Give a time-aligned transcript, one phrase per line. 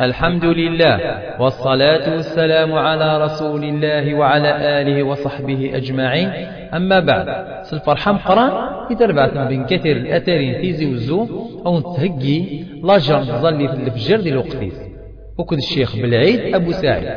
[0.00, 0.98] الحمد لله
[1.40, 6.28] والصلاة والسلام على رسول الله وعلى آله وصحبه أجمعين.
[6.74, 7.26] أما بعد
[7.64, 8.50] سالفرحة مقران
[8.90, 11.26] إذا ربعت بين كثير الأثارين تيزي وزو
[11.66, 14.74] أو نتهجي لاجر ظلي في الفجر دي الوقتيس
[15.38, 17.08] وكد الشيخ بالعيد أبو سعيد.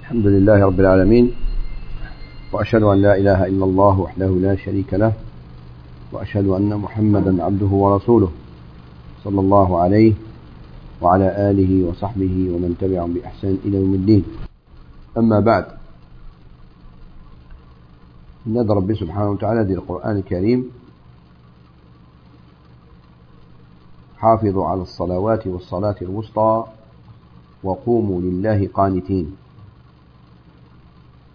[0.00, 1.32] الحمد لله رب العالمين
[2.52, 5.12] وأشهد أن لا إله إلا الله وحده لا شريك له
[6.12, 8.32] وأشهد أن محمدا عبده ورسوله.
[9.24, 10.14] صلى الله عليه
[11.02, 14.24] وعلى آله وصحبه ومن تبعهم بإحسان إلى يوم الدين.
[15.18, 15.66] أما بعد
[18.46, 20.70] ندى ربي سبحانه وتعالى دي القرآن الكريم
[24.18, 26.64] حافظوا على الصلوات والصلاة الوسطى
[27.62, 29.36] وقوموا لله قانتين.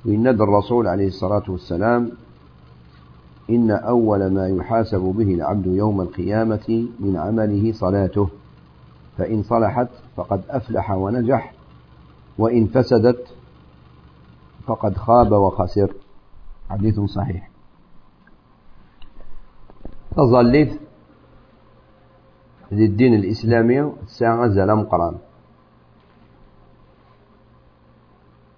[0.06, 2.12] وإن الرسول عليه الصلاة والسلام
[3.50, 8.30] إن أول ما يحاسب به العبد يوم القيامة من عمله صلاته
[9.18, 11.54] فإن صلحت فقد أفلح ونجح
[12.38, 13.28] وإن فسدت
[14.66, 15.94] فقد خاب وخسر.
[16.70, 17.50] حديث صحيح.
[20.16, 20.80] تظلت
[22.72, 25.16] للدين الإسلامي الساعة زلم قران.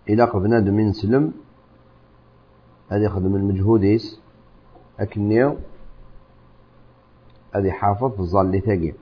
[0.09, 1.33] إلى قبنا من سلم
[2.89, 4.24] هذا يخدم المجهوديس.
[4.99, 5.57] أكنيو
[7.53, 8.93] أدي حافظ ظلي ثقي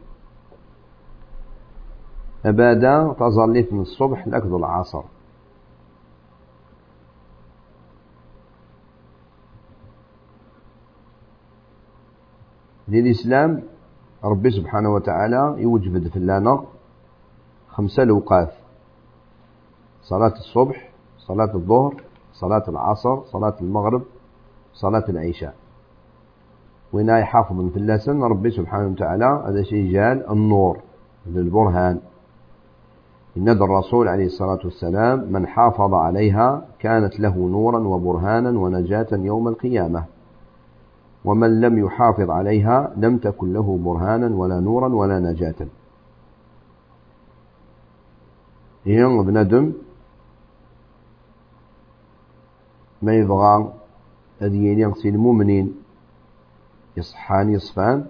[2.45, 5.03] أبدا تظليت من الصبح لأكد العصر.
[12.87, 13.63] للإسلام
[14.23, 16.65] ربي سبحانه وتعالى يوجد في اللانة
[17.69, 18.53] خمسة لوقات
[20.01, 24.03] صلاة الصبح صلاة الظهر صلاة العصر صلاة المغرب
[24.73, 25.62] صلاة العشاء.
[26.93, 30.79] وين يحافظ في اللسن ربي سبحانه وتعالى هذا شيء جال النور
[31.25, 31.99] للبرهان
[33.37, 40.03] إن الرسول عليه الصلاة والسلام من حافظ عليها كانت له نورا وبرهانا ونجاة يوم القيامة.
[41.25, 45.55] ومن لم يحافظ عليها لم تكن له برهانا ولا نورا ولا نجاة.
[48.85, 49.73] ين بندم
[53.01, 53.73] ما يبغى
[54.39, 55.82] هذه ينقصي المؤمنين.
[56.97, 58.05] يصحان يصفان.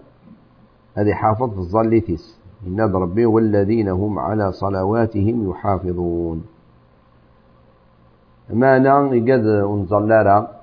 [0.95, 6.45] هذه حافظ في الظليتيس إن ربي والذين هم على صلواتهم يحافظون.
[8.49, 10.61] ما نان يقد ونظلارا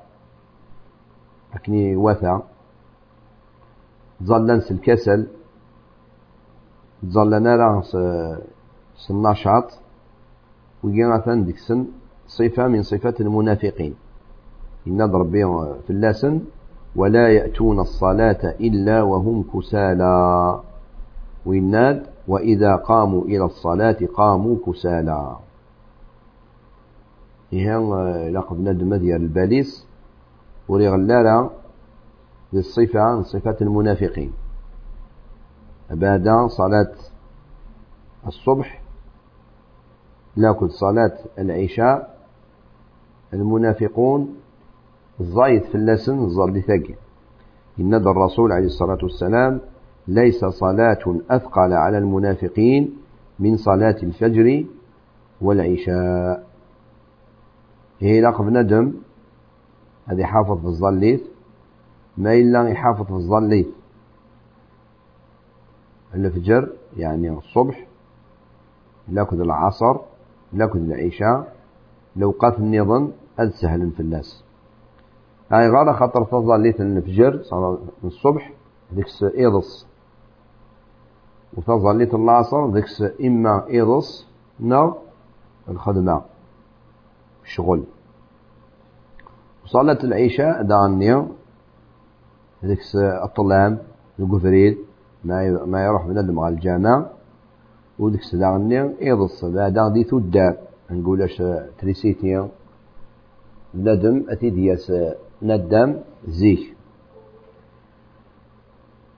[1.55, 2.43] أكني وثا.
[4.23, 5.27] ظلنس الكسل.
[7.07, 7.97] ظلنا راس
[9.11, 9.79] النشاط.
[10.83, 11.87] ويجينا ديك سن
[12.27, 13.95] صفة من صفات المنافقين.
[14.87, 15.45] إن ربي
[15.87, 16.41] في اللسن
[16.97, 20.61] ولا يأتون الصلاة إلا وهم كسالى.
[21.47, 25.37] ويناد وإذا قاموا إلى الصلاة قاموا كسالى.
[27.53, 27.93] إيهان
[28.35, 29.87] لقب ندم ديال الباليس
[30.69, 31.51] وريغلالا
[32.53, 34.33] بالصفة صفة المنافقين.
[35.91, 36.93] بعد صلاة
[38.27, 38.83] الصبح
[40.37, 42.21] لكن صلاة العشاء.
[43.35, 44.37] المنافقون
[45.21, 46.19] الزايد في اللسن
[46.61, 46.95] ثقل
[47.81, 49.61] إن الرسول عليه الصلاة والسلام
[50.09, 52.97] ليس صلاة أثقل على المنافقين
[53.39, 54.65] من صلاة الفجر
[55.41, 56.47] والعشاء.
[58.01, 58.93] هي لقب ندم.
[60.07, 61.21] هذه حافظ في الظليث.
[62.19, 63.67] ما إلا يحافظ في الظليث.
[66.15, 67.87] الفجر يعني الصبح
[69.09, 69.97] لكذ العصر
[70.53, 71.57] لكذ العشاء.
[72.17, 73.51] لو قات النظام أذ
[73.91, 74.50] في الناس
[75.53, 78.53] هاي غالا خاطر تظليت الفجر صار الصبح
[78.93, 79.87] ديكس إيضص.
[81.57, 84.27] وتظليت العصر ديكس إما إيضص
[84.61, 84.95] نو
[85.69, 86.23] الخدمة.
[87.45, 87.85] الشغل
[89.65, 91.29] وصلت العشاء دانيا
[92.63, 93.79] ديكس الطلام
[94.19, 94.79] القفريد
[95.25, 97.07] ما يروح بنادم على الجامع.
[97.99, 99.45] وديكس دانيا إيضص.
[99.45, 100.57] بعد دي تدار
[100.91, 101.43] نقولش
[101.79, 102.49] تريسيتيا.
[103.75, 104.51] بنادم أتي
[105.43, 105.97] ندم
[106.29, 106.77] زيك.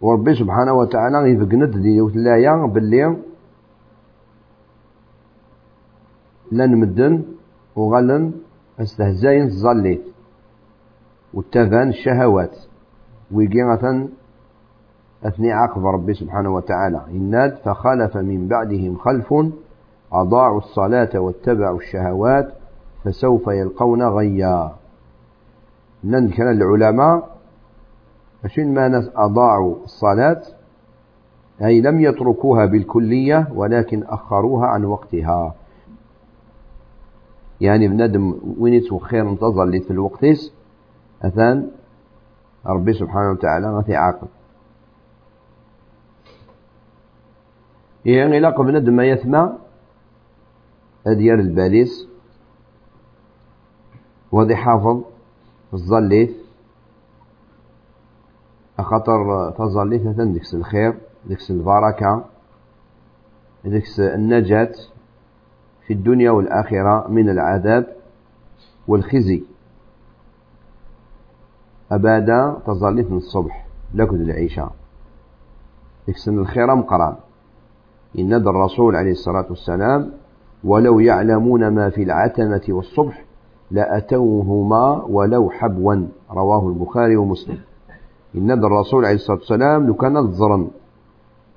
[0.00, 3.16] وربي سبحانه وتعالى يفقند دي وتلايا باللي
[6.52, 7.22] لن مدن
[7.76, 8.32] وغلن
[8.80, 10.02] استهزاين ظليت
[11.34, 12.56] واتفان الشهوات.
[13.32, 14.08] ويقيغة
[15.24, 17.00] أثني عقب ربي سبحانه وتعالى.
[17.10, 19.34] إناد فخلف من بعدهم خلف
[20.12, 22.52] أضاعوا الصلاة واتبعوا الشهوات
[23.04, 24.81] فسوف يلقون غيا.
[26.04, 27.36] نن كان العلماء
[28.44, 30.42] أشين ما ناس أضاعوا الصلاة
[31.62, 35.54] أي لم يتركوها بالكلية ولكن أخروها عن وقتها.
[37.60, 40.24] يعني بنادم وين يتو خير انتظر لي في الوقت
[41.22, 41.70] أثان
[42.66, 44.28] ربي سبحانه وتعالى غادي يعاقب
[48.04, 49.52] يعني إلا بنادم ما يثمى
[51.06, 52.08] أديار الباليس
[54.32, 54.56] وغادي
[55.72, 56.30] حافظ الظليث
[58.78, 60.94] خاطر تظليث مثلا؟ ديكس الخير
[61.26, 62.24] ديكس البركة
[63.64, 64.72] ديكس النجاة
[65.86, 67.96] في الدنيا والآخرة من العذاب
[68.88, 69.42] والخزي.
[71.92, 74.70] أبادا تظليث من الصبح لكد العيشة
[76.06, 77.16] ديكس الخير مقران.
[78.18, 80.12] إن الرسول عليه الصلاة والسلام
[80.64, 83.24] ولو يعلمون ما في العتمة والصبح
[83.72, 86.06] لأتوهما ولو حبوا.
[86.30, 87.58] رواه البخاري ومسلم.
[88.36, 90.70] إن الرسول عليه الصلاة والسلام لو كان الظرن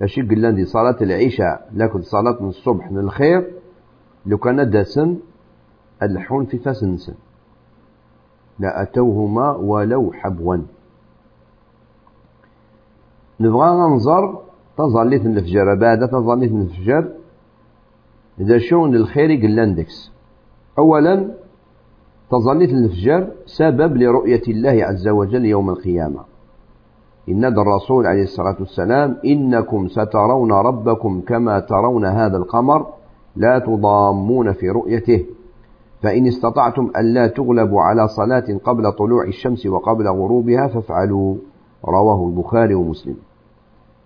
[0.01, 3.51] أشي قلنا صلاة العشاء لكن صلاة من الصبح من الخير
[4.25, 5.17] لو كان داسن
[6.03, 7.13] الحون في فاسنسن
[8.59, 10.57] لأتوهما ولو حبوا.
[13.39, 14.41] نبغى ننظر
[14.77, 17.11] تظليت الفجر بعد تظليت الفجر
[18.39, 20.11] إذا شون الخير قلاندكس
[20.77, 21.35] أولا
[22.31, 26.19] تظليت الفجر سبب لرؤية الله عز وجل يوم القيامة.
[27.29, 32.87] إن الرسول عليه الصلاة والسلام إنكم سترون ربكم كما ترون هذا القمر
[33.35, 35.25] لا تضامون في رؤيته.
[36.01, 41.35] فإن استطعتم ألا تغلبوا على صلاة قبل طلوع الشمس وقبل غروبها فافعلوا
[41.85, 43.15] رواه البخاري ومسلم.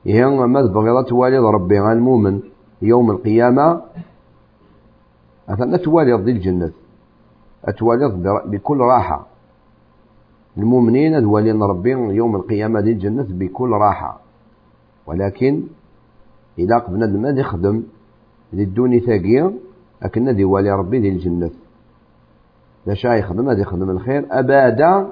[0.06, 2.40] إيه ماذا بغيرة والد ربي المؤمن
[2.82, 3.82] يوم القيامة.
[5.50, 6.72] أثنى توالد ذي الجنة.
[7.66, 9.28] أتوالد بكل راحة.
[10.58, 14.20] المؤمنين الولين ربي يوم القيامة دي الجنة بكل راحة.
[15.08, 15.64] ولكن
[16.60, 17.84] إذا قبنا ما يخدم
[18.54, 19.54] للدوني ثاقية
[20.02, 21.50] لكن دي والي ربي دي الجنة.
[22.86, 24.26] لا شا يخدم هذا يخدم الخير.
[24.32, 25.08] أبدا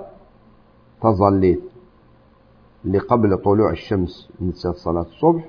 [1.02, 1.62] تظليت
[2.86, 5.46] اللي قبل طلوع الشمس نسات صلاة الصبح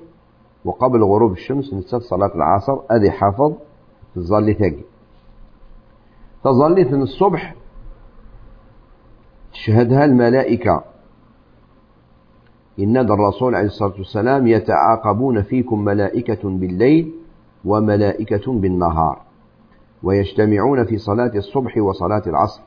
[0.65, 3.53] وقبل غروب الشمس نسات صلاة العصر أدي حافظ
[4.15, 4.83] تظلي ثاقي
[6.43, 7.55] تظليت من الصبح.
[9.53, 10.83] تشهدها الملائكة.
[12.79, 17.11] إن الرسول عليه الصلاة والسلام يتعاقبون فيكم ملائكة بالليل
[17.65, 19.21] وملائكة بالنهار
[20.03, 22.61] ويجتمعون في صلاة الصبح وصلاة العصر.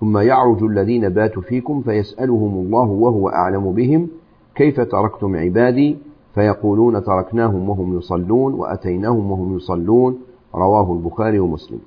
[0.00, 4.08] ثم يعرج الذين باتوا فيكم فيسألهم الله وهو أعلم بهم
[4.54, 5.98] كيف تركتم عبادي؟
[6.34, 10.18] فيقولون تركناهم وهم يصلون وأتيناهم وهم يصلون
[10.54, 11.80] رواه البخاري ومسلم.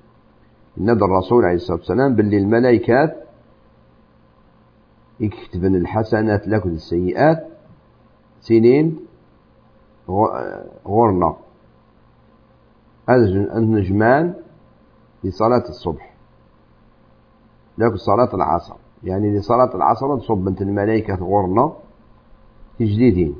[0.79, 3.23] إن الرسول عليه الصلاة والسلام بل الملائكات
[5.19, 7.47] يكتبن الحسنات لكم السيئات
[8.41, 8.99] سنين
[10.87, 11.35] غرنا
[13.55, 14.33] النجمان
[15.23, 16.13] لصلاة الصبح.
[17.77, 18.75] لكن صلاة العصر.
[19.03, 21.73] يعني لصلاة العصر تصب بنت الملائكة غرنا
[22.79, 23.35] تجديدين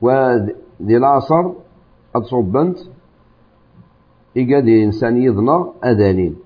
[0.00, 1.52] ودي العصر
[2.44, 2.78] بنت
[4.36, 6.36] إيقاد إنسان يظنى أذانين.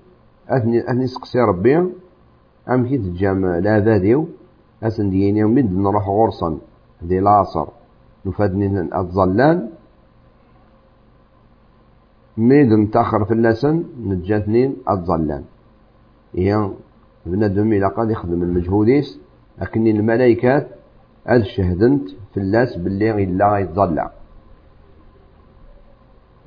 [0.49, 1.77] أثني أثني سقسي ربي
[2.69, 4.27] أم كي تجام لا ذاديو
[4.83, 6.57] أسن ديني مد نروح غرصا
[7.03, 7.67] ذي العصر.
[8.25, 9.69] نفادني الظلان
[12.37, 15.43] ميد متأخر في اللسن نجاتني الظلان
[16.35, 16.69] هي
[17.25, 19.19] بنادم إلى قد يخدم المجهوديس
[19.61, 20.67] لكن الملائكات
[21.29, 24.11] أذ شهدنت في اللاس باللي إلا يتظلع.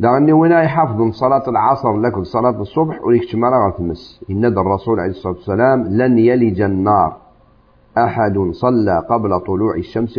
[0.02, 5.34] لأني وين يحافظ صلاة العصر لكن صلاة الصبح وليك تمارا تمس إن الرسول عليه الصلاة
[5.34, 7.16] والسلام لن يلج النار.
[7.98, 10.18] أحد صلى قبل طلوع الشمس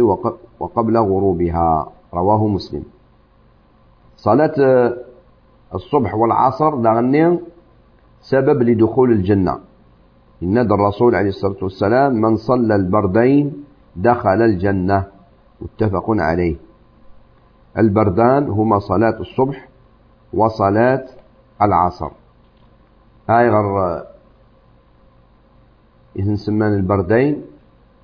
[0.59, 1.91] وقبل غروبها.
[2.13, 2.83] رواه مسلم.
[4.15, 4.53] صلاة
[5.75, 7.39] الصبح والعصر لأني
[8.21, 9.59] سبب لدخول الجنة.
[10.43, 13.63] إن الرسول عليه الصلاة والسلام من صلى البردين
[13.95, 15.03] دخل الجنة.
[15.61, 16.55] متفق عليه.
[17.77, 19.72] البردان هما صلاة الصبح
[20.33, 21.05] وصلاة
[21.61, 22.11] العصر.
[23.29, 24.03] هاي غير
[26.15, 27.45] إذن سمان البردين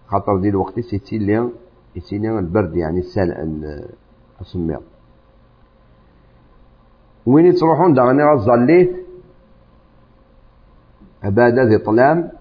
[0.08, 1.50] خاطر دي الوقت يسيلي
[1.96, 3.32] يسيلي البرد يعني السال
[4.42, 4.80] السمير
[7.26, 9.06] وين تروحون دعني غزاليت
[11.24, 12.32] عبادة ذي طلام.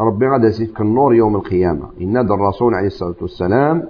[0.00, 1.90] ربي غدا يسيك النور يوم القيامة.
[2.00, 3.88] إن الرسول عليه الصلاة والسلام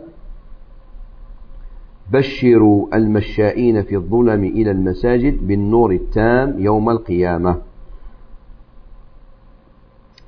[2.13, 7.57] بشروا المشائين في الظلم إلى المساجد بالنور التام يوم القيامة.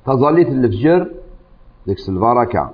[0.05, 1.11] تظليت الفجر
[1.87, 2.71] ديك البركة.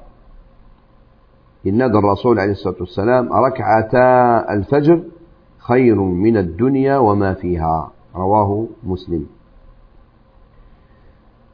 [1.65, 5.03] ينادى الرسول عليه الصلاة والسلام ركعتا الفجر
[5.57, 7.91] خير من الدنيا وما فيها.
[8.15, 9.25] رواه مسلم.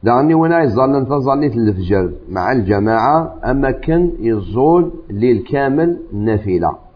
[0.03, 6.86] دعني ونا يظل أنت ظليت الفجر مع الجماعة أما كان يزول ليل كامل نافلة.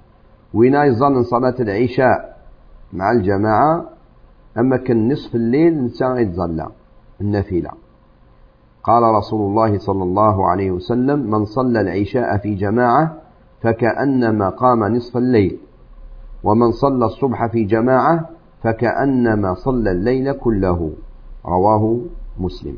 [0.54, 2.38] وين يظل صلاة العشاء
[2.94, 3.86] مع الجماعة
[4.58, 6.66] أما كان نصف الليل نساء يتظل
[7.22, 7.70] النافلة.
[8.84, 13.18] قال رسول الله صلى الله عليه وسلم من صلى العشاء في جماعة
[13.62, 15.58] فكأنما قام نصف الليل
[16.44, 18.30] ومن صلى الصبح في جماعة
[18.64, 20.92] فكأنما صلى الليل كله.
[21.46, 22.00] رواه
[22.40, 22.78] مسلم.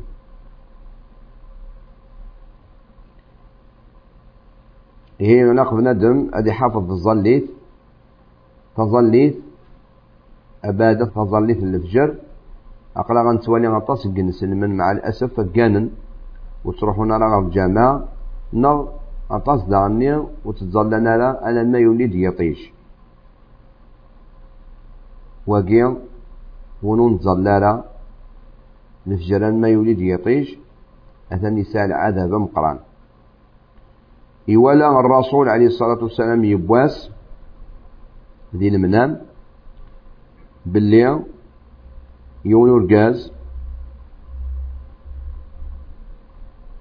[5.20, 7.50] هي نقف ندم أدي حافظ الظليت
[8.76, 9.36] تظليت
[10.64, 12.14] أبادة تظليت الفجر.
[12.96, 14.06] أقلا غنتوالي غطاس
[14.42, 15.90] من مع الأسف فقانن
[16.64, 18.00] وتروحون على الجامع
[18.52, 18.86] نغ
[19.30, 22.72] أطاس داني وتتظلنا لا أنا ما يولد يطيش.
[25.46, 25.96] وقيا
[26.82, 27.84] ونون تظللا
[29.06, 30.58] نفجران ما يولد يطيش.
[31.32, 32.78] أثني سال عذاب مقران.
[34.54, 37.10] إولا الرسول عليه الصلاة والسلام يبواس.
[38.56, 39.20] ذي المنام
[40.66, 41.20] باللي
[42.44, 43.32] يونو الغاز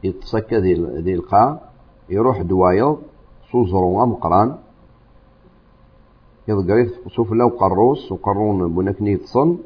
[0.03, 0.57] يتسكى
[1.05, 1.61] ذي القاع
[2.09, 2.97] يروح دوايض
[3.51, 4.57] صوزرو مقران
[6.47, 9.57] يضقريت شوف لو قروس وقرون بنكني تصن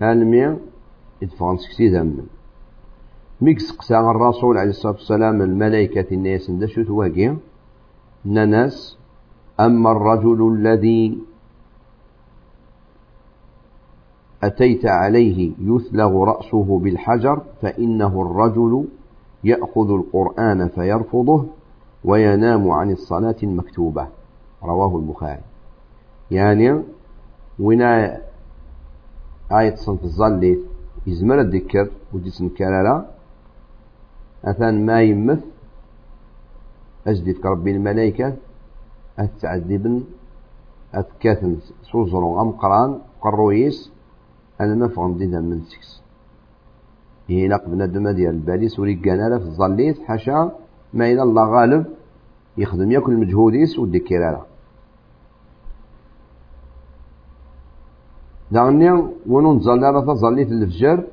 [0.00, 0.58] هالمية
[1.22, 2.26] يدفعن سكسي ذمن
[3.40, 7.36] ميكس قسا الرسول عليه الصلاة والسلام الملائكة الناس اندشوا تواقي
[8.24, 8.99] نناس
[9.60, 11.18] أما الرجل الذي
[14.42, 18.84] أتيت عليه يثلغ رأسه بالحجر فإنه الرجل
[19.44, 21.46] يأخذ القرآن فيرفضه
[22.04, 24.06] وينام عن الصلاة المكتوبة.
[24.62, 25.40] رواه البخاري.
[26.30, 26.82] يعني
[27.58, 28.20] ونا
[29.52, 30.58] آية صنف الظل
[31.06, 33.06] يزمر الذكر وديس كلالا
[34.44, 35.44] أثان ما يمث
[37.06, 38.36] أجدد كربي الملائكة.
[39.20, 40.04] أتعذبن
[40.94, 43.92] أتكاثن سوزرون أم قران قرويس
[44.60, 46.02] أنا ما فهم دينا من سكس.
[47.28, 50.52] يلاق بنادم ديال البالي سوري كان في الظليت حاشا
[50.94, 51.86] ما إلى الله غالب
[52.58, 54.42] يخدم ياكل مجهوديس وديكيرالا
[58.52, 58.90] دعني
[59.26, 61.04] ونون ظلالة ظليت الفجر.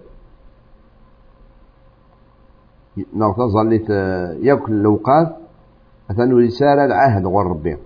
[3.14, 3.90] نغطى ظليت
[4.48, 5.38] ياكل الأوقات.
[6.12, 7.78] أثنو رسالة العهد غير ربي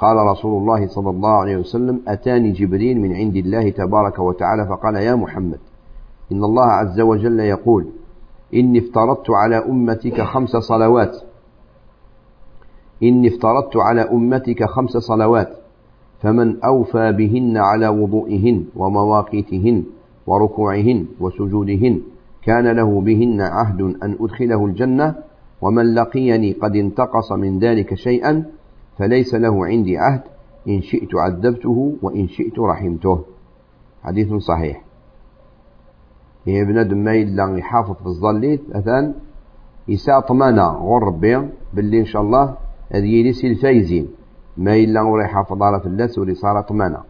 [0.00, 4.94] قال رسول الله صلى الله عليه وسلم أتاني جبريل من عند الله تبارك وتعالى فقال
[4.94, 5.58] يا محمد
[6.32, 7.86] إن الله عز وجل يقول
[8.54, 11.16] إني افترضت على أمتك خمس صلوات
[13.02, 15.48] إني افترضت على أمتك خمس صلوات
[16.20, 19.84] فمن أوفى بهن على وضوئهن ومواقيتهن
[20.26, 22.00] وركوعهن وسجودهن
[22.42, 25.14] كان له بهن عهد أن أدخله الجنة
[25.62, 28.44] ومن لقيني قد انتقص من ذلك شيئا
[29.00, 30.22] فليس له عندي عهد
[30.68, 33.24] إن شئت عذبته وإن شئت رحمته.
[34.02, 34.84] حديث صحيح.
[36.46, 39.14] هي بنادم ما إلا يحافظ في الظليت أثان
[39.88, 42.56] يساء طمانا غور ربي باللي إن شاء الله
[42.92, 44.08] هذه يليس الفايزين
[44.56, 47.02] ما إلا غور يحافظ على فلاس ولي صار طمانا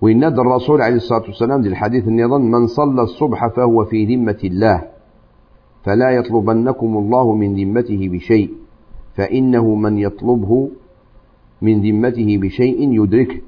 [0.00, 4.82] وينادى الرسول عليه الصلاة والسلام ذي الحديث النظام من صلى الصبح فهو في ذمة الله
[5.84, 8.67] فلا يطلبنكم الله من ذمته بشيء.
[9.18, 10.70] فإنه من يطلبه
[11.62, 13.40] من ذمته بشيء يدركه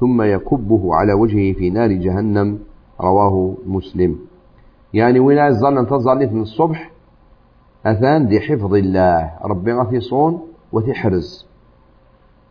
[0.00, 2.58] ثم يكبه على وجهه في نار جهنم.
[3.00, 4.18] رواه مسلم.
[4.94, 5.92] يعني وين الظن أنت
[6.32, 6.90] من الصبح؟
[7.86, 9.30] أثان دي حفظ الله.
[9.44, 11.46] ربي غاثي صون وتحرز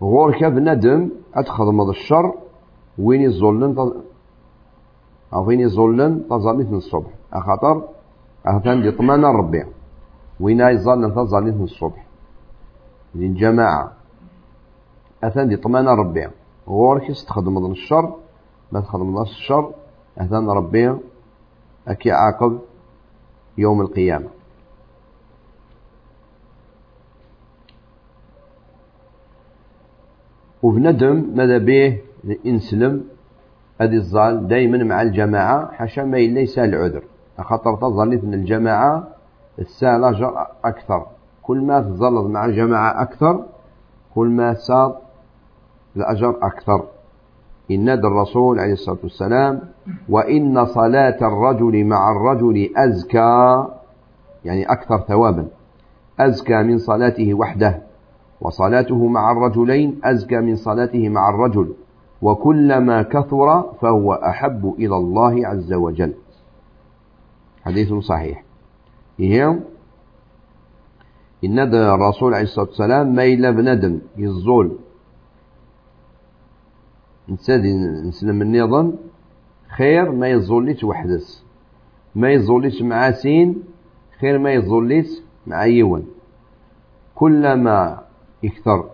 [0.01, 2.33] غورك بندم أدخل مضى الشر.
[3.00, 3.77] وين يظلن
[5.33, 7.83] أو وين يظلن تظلت من الصبح؟ أخطر؟
[8.45, 9.63] أثان دي طمان ربي.
[10.39, 12.07] وين يظل أنت من الصبح؟
[13.17, 13.91] للجماعة.
[15.24, 16.27] أثان دي طمأن ربي.
[16.67, 17.09] غورك
[17.47, 18.15] من الشر
[18.71, 19.74] ما تخدم الشر.
[20.17, 20.95] أثان ربي
[21.88, 22.59] أكي عاقب
[23.57, 24.27] يوم القيامة.
[30.63, 33.03] وبندم ماذا به الإنسلم
[33.81, 37.03] هذه الظال دائما مع الجماعة حاشا ما ليس العذر.
[37.39, 39.07] خاطر تظلت من الجماعة
[39.59, 41.16] السالة أكثر.
[41.48, 43.46] كل ما تظلت مع الجماعة أكثر
[44.16, 44.98] كل ما صار
[45.96, 46.84] الأجر أكثر.
[47.72, 49.62] إن نادى الرسول عليه الصلاة والسلام
[50.10, 53.66] وإن صلاة الرجل مع الرجل أزكى
[54.46, 55.48] يعني أكثر ثوابا.
[56.20, 57.82] أزكى من صلاته وحده
[58.42, 61.74] وصلاته مع الرجلين أزكى من صلاته مع الرجل.
[62.22, 66.13] وكلما كثر فهو أحب إلى الله عز وجل.
[67.63, 68.44] حديث صحيح.
[69.20, 69.60] إيه؟
[71.44, 74.77] إن الرسول عليه الصلاة والسلام ما إلا بندم يزول.
[77.29, 77.74] نسادي
[78.08, 78.94] نسلم النظام
[79.77, 81.44] خير ما يزوليش وحدس.
[82.15, 83.63] ما يزوليش مع سين
[84.20, 85.08] خير ما يزوليش
[85.48, 86.08] مع يون
[87.15, 88.01] كلما
[88.44, 88.89] يكثر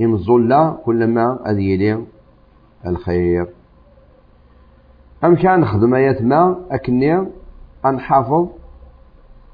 [0.00, 2.04] يمزل كلما أذيلي
[2.86, 3.48] الخير.
[5.24, 7.26] أم كان نخدم ما أكني
[7.86, 8.48] أنحافظ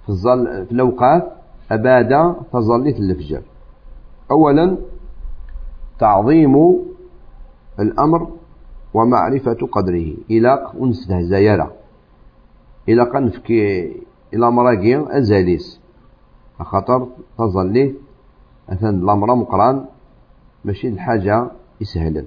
[0.02, 1.38] في, الظل في الأوقات
[1.71, 3.43] أبادا تظليت الفجر.
[4.31, 4.77] أولا
[5.99, 6.55] تعظيم
[7.81, 8.29] الأمر
[8.95, 10.15] ومعرفة قدره.
[10.31, 11.71] إلى ونستهزيرا
[12.89, 13.93] إلى قنفكي
[14.35, 15.81] إلى مراقي أزاليس
[16.61, 17.09] خاطر
[17.39, 17.95] تظلي
[18.69, 19.85] أثن الأمر مقران.
[20.65, 22.25] ماشي الحاجة يسهلا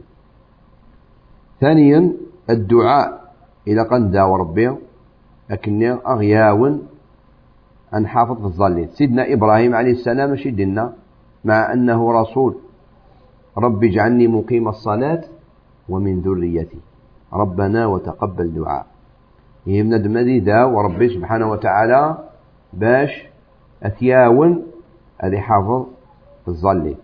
[1.61, 2.13] ثانيا
[2.49, 3.21] الدعاء.
[3.67, 4.75] إلى قن داو ربي
[5.49, 6.87] لكني أغياون
[7.93, 10.93] أن حافظ في الظليل سيدنا إبراهيم عليه السلام ماشي دينا
[11.45, 12.55] مع أنه رسول.
[13.57, 15.21] رب اجعلني مقيم الصلاة
[15.89, 16.79] ومن ذريتي.
[17.33, 18.85] ربنا وتقبل دعاء.
[19.67, 22.17] يهمنا دمدي دا وربي سبحانه وتعالى
[22.73, 23.27] باش
[23.83, 24.63] أثياون
[25.21, 25.85] هذه حافظ
[26.47, 26.95] الظلي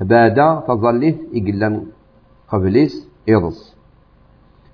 [0.00, 1.80] بادا تظليت إقلا
[2.48, 3.76] قبليس إضص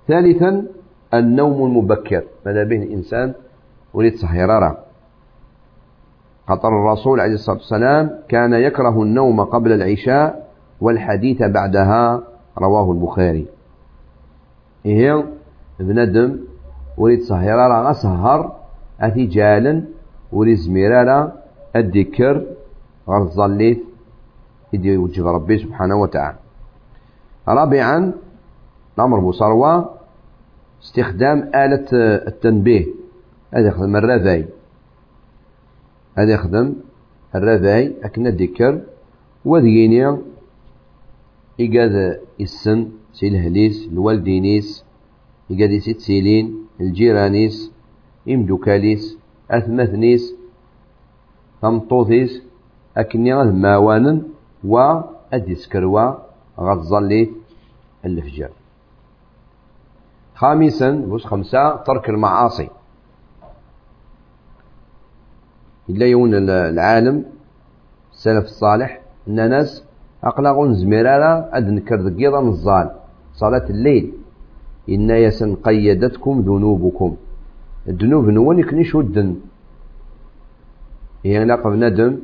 [0.07, 0.67] ثالثا
[1.13, 2.23] النوم المبكر.
[2.45, 3.33] ماذا به الإنسان؟
[3.93, 4.88] وليد سهيرارا
[6.49, 10.47] خطر الرسول عليه الصلاة والسلام كان يكره النوم قبل العشاء
[10.81, 12.21] والحديث بعدها
[12.57, 13.47] رواه البخاري.
[14.85, 15.25] إيه
[15.79, 16.37] بندم
[16.97, 18.55] وليد سهيرارا غسهر
[19.01, 19.83] أثي جالا
[20.31, 21.31] وليد زميرارا
[21.75, 22.43] الذكر
[23.09, 23.83] غرزليت
[24.73, 26.37] إذا يوجه ربي سبحانه وتعالى.
[27.47, 28.11] رابعا
[28.97, 29.89] الأمر بصروة
[30.83, 31.85] استخدام آلة
[32.27, 32.85] التنبيه.
[33.53, 34.45] هذا يخدم الرذاي
[36.19, 36.75] هذا يخدم
[37.35, 38.81] الرذاي أكن الذكر
[39.45, 40.17] وذيني
[41.59, 44.85] إيقاد السن سي الهليس الوالدينيس
[45.51, 46.45] إيقاد سيت سيلين
[46.81, 47.71] الجيرانيس
[48.29, 49.17] إمدوكاليس
[49.51, 50.35] أثمثنيس
[51.61, 52.43] ثمطوثيس
[52.97, 54.21] أكني ماوانا
[54.63, 55.01] و
[55.33, 56.13] أديسكروا
[56.59, 57.29] غتظلي
[58.05, 58.49] الفجر.
[60.35, 62.69] خامسا بوس خمسة ترك المعاصي.
[65.89, 67.25] إلا يون العالم
[68.13, 69.83] السلف الصالح أن ناس
[70.23, 71.95] أقلقون زميرالا أد نكر
[72.41, 72.87] نزال
[73.33, 74.13] صلاة الليل.
[74.89, 77.15] إن يسن قيدتكم ذنوبكم.
[77.87, 79.35] الذنوب نوان يكني شدن
[81.23, 82.17] يعني لا ندم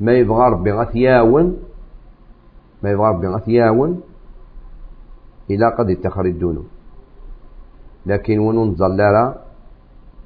[0.00, 1.56] ما يبغى ربي غثياون
[2.82, 4.00] ما يبغى ربي غثياون
[5.50, 6.66] إلى قد يتخر الذنوب
[8.06, 9.34] لكن ونون نزل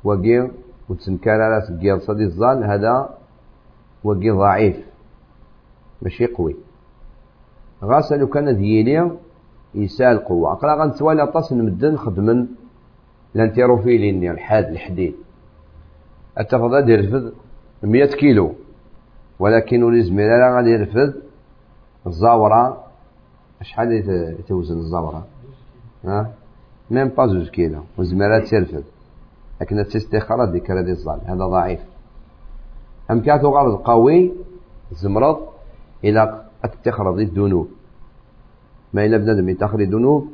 [0.05, 0.51] وقي
[0.89, 3.19] وتسنكر على سقيا صدي الظل هذا
[4.05, 4.77] وقي ضعيف
[6.03, 6.57] ماشي قوي.
[7.85, 9.11] غاسل لو كان ذيلي
[9.75, 12.47] يسال قوة أقلا غنتوالي طاس نمدن خدمن
[13.35, 15.15] لانتيروفيلين الحاد الحديد.
[16.39, 17.33] أتفضل دير
[17.83, 18.55] 100 كيلو
[19.39, 21.15] ولكن ولي زميلة غادي يرفد
[22.07, 22.85] الزاورة.
[23.63, 23.89] شحال
[24.49, 25.27] توزن الزاورة؟
[26.05, 26.33] ها؟
[26.91, 28.85] ميم با زوج كيلو وزميلة ترفد
[29.61, 31.81] لكن التستخارة ديك هذا الظال هذا ضعيف.
[33.11, 34.33] أم كاتو غرض قوي
[34.93, 35.39] زمرض
[36.05, 36.45] إلى
[36.85, 37.69] تخرج الذنوب.
[38.93, 40.29] ما إلا بنادم يتخرج الذنوب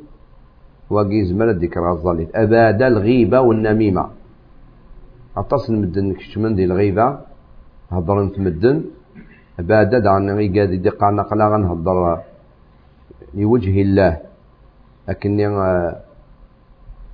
[0.89, 4.09] وقي زمرة ديك الظالين أباد الغيبة والنميمة.
[5.37, 7.19] أتصل مدن كشمن دي الغيبة.
[7.91, 8.83] هضرن تمدن
[9.59, 12.21] بعد دعنا قاد يدقى نقلا غنهضر
[13.33, 14.17] لوجه الله.
[15.07, 15.47] لكني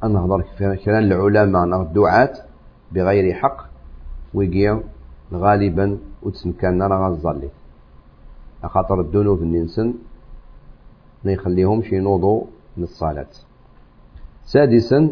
[0.04, 0.44] أنهضر
[0.86, 2.34] كلام العلماء الدعاة
[2.92, 3.58] بغير حق
[4.34, 4.78] ويجي
[5.34, 7.50] غالبا وتسمكان راه غزالي
[8.64, 9.44] خاطر الذنوب
[11.26, 12.44] ما يخليهمش ينوضوا
[12.78, 13.28] من الصلاة.
[14.46, 15.12] سادسا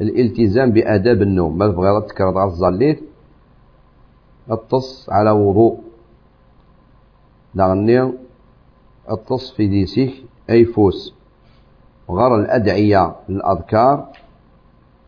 [0.00, 1.58] الالتزام بآداب النوم.
[1.58, 3.00] ما تبغي تكرر غزاليت
[4.50, 5.80] اتص على وضوء.
[7.54, 8.12] لغني
[9.08, 11.14] اتص في ديسيك أي فوس.
[12.10, 14.08] غير الأدعية الأذكار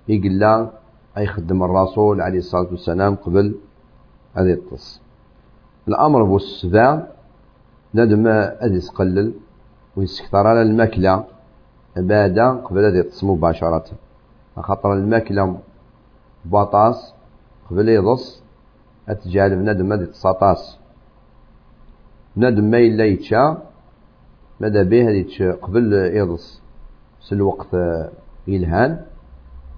[0.08, 0.68] يقول
[1.16, 3.54] أي خدم الرسول عليه الصلاة والسلام قبل
[4.34, 5.00] هذه التص
[5.88, 7.12] الأمر بالسفا
[7.94, 9.32] ندم أدي يسقلل
[9.96, 11.24] ويسكتر على الماكلة
[11.96, 13.84] بعد قبل هذه التص مباشرة.
[14.56, 15.58] خاطر الماكلة
[16.44, 17.14] بطاس
[17.70, 18.42] قبل يضص
[19.08, 20.78] أتجعل بنادم هذه تساطاس
[22.36, 23.62] بنادم ما إلا يتشا
[24.60, 26.60] ماذا به هذه قبل يضص
[27.28, 27.74] في الوقت
[28.48, 29.04] يلهان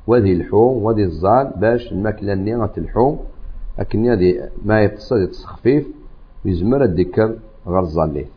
[0.07, 3.19] وذي الحوم وذي الزال باش الماكلة نيغة الحوم.
[3.79, 5.87] لكن هذه ما يتصل يتص خفيف
[6.45, 7.37] ويزمر الذكر
[7.67, 8.29] غير الزاليت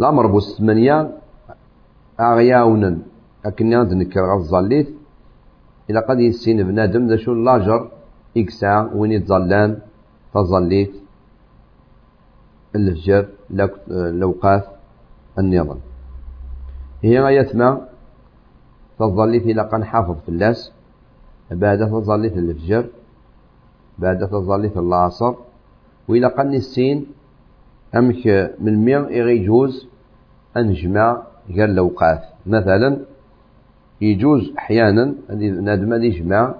[0.00, 1.10] الأمر بوس ثمانية
[2.20, 2.98] أغياونا
[3.46, 4.88] لكن نذكر غير الزاليت
[5.90, 7.90] إلا قد يسين بنادم ذا شو اللاجر؟
[8.36, 9.78] إكسا وين يتظلان؟
[10.34, 10.92] تظليت.
[12.76, 13.28] الفجر
[13.90, 14.64] لوقات
[15.38, 15.78] النظام.
[17.02, 17.30] هي ما
[18.98, 20.72] تظليت إلى قن حافظ في اللاس
[21.50, 22.86] بعد تظليت الفجر
[23.98, 25.34] بعد تظليت العصر
[26.08, 27.06] وإلى قن السين
[27.94, 29.86] أمك من مية يجوز
[30.56, 32.22] أنجمع غير الأوقات.
[32.46, 32.98] مثلا
[34.00, 35.14] يجوز أحيانا
[35.60, 36.54] نادم يجمع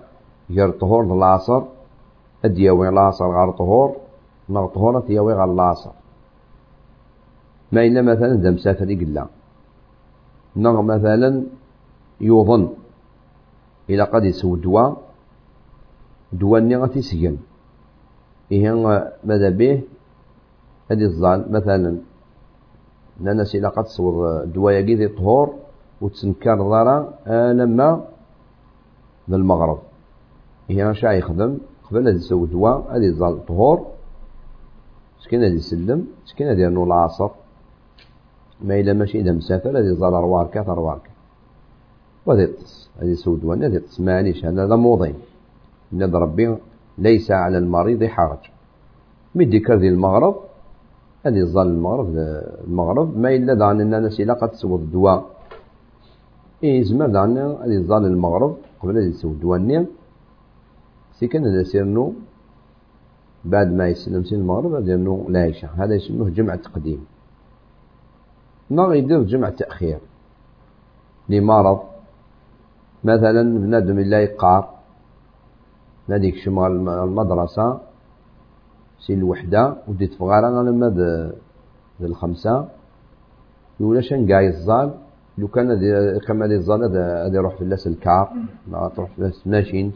[0.50, 1.62] غير طهور العصر
[2.44, 3.96] أدياوي العصر غير طهور
[4.48, 5.90] نغ طهورة تياوي غير العصر.
[7.72, 9.26] ما إلا مثلا ذا مسافر يقلا
[10.56, 11.42] نغ مثلا
[12.20, 12.68] يوظن
[13.90, 15.02] إلى قد يسوي دواء
[16.32, 17.36] دواء ني غتيسجن
[18.52, 18.72] إيه
[19.24, 19.82] ماذا به؟
[20.90, 21.98] هذه الظال مثلا
[23.20, 25.54] ناس إلى قد تصور دواء يجي طهور
[26.00, 26.96] وتسنكر ضرا
[27.52, 28.04] لما
[29.28, 29.78] بالمغرب
[30.68, 31.58] هي شاي يخدم
[31.90, 33.86] قبل هذا يسوي دواء هذه الظال طهور
[35.20, 37.30] سكين هذه يسلم سكين هذه العصر.
[38.64, 41.10] ما إلا ماشي إذا مسافر هذه ظل أرواركة أرواركة
[42.26, 45.14] وهذه الطس هذه سودوان هذه الطس معليش هذا موضين.
[45.92, 46.56] إن ربي
[46.98, 48.38] ليس على المريض حرج.
[49.34, 50.36] مدي كردي المغرب
[51.26, 52.08] هذه ظل المغرب
[52.66, 53.18] المغرب.
[53.18, 55.20] ما إلا دعنا الناس إلا قد تسوى الدواء.
[56.64, 59.86] إيه زمان دعنا هذه ظل المغرب قبل هذه تسوى الدواء النيم
[61.18, 62.12] سيكن هذا سيرنو
[63.44, 67.00] بعد ما يسلم سين المغرب هذا يرنو يشع هذا يسموه جمع التقديم
[68.72, 69.98] ما يدير جمع تأخير
[71.28, 71.80] لمرض
[73.04, 74.68] مثلا بنادم لا يقار
[76.08, 77.80] ناديك شمال المدرسة
[79.06, 80.88] سي الوحدة ودي تفغارا لما
[82.00, 82.68] ذي الخمسة
[83.80, 84.90] يقول شن قاي الزال؟
[85.38, 85.68] لو كان
[86.26, 88.32] كما دي الزال هذا يروح في اللاس الكار
[88.96, 89.92] تروح في اللاس ماشين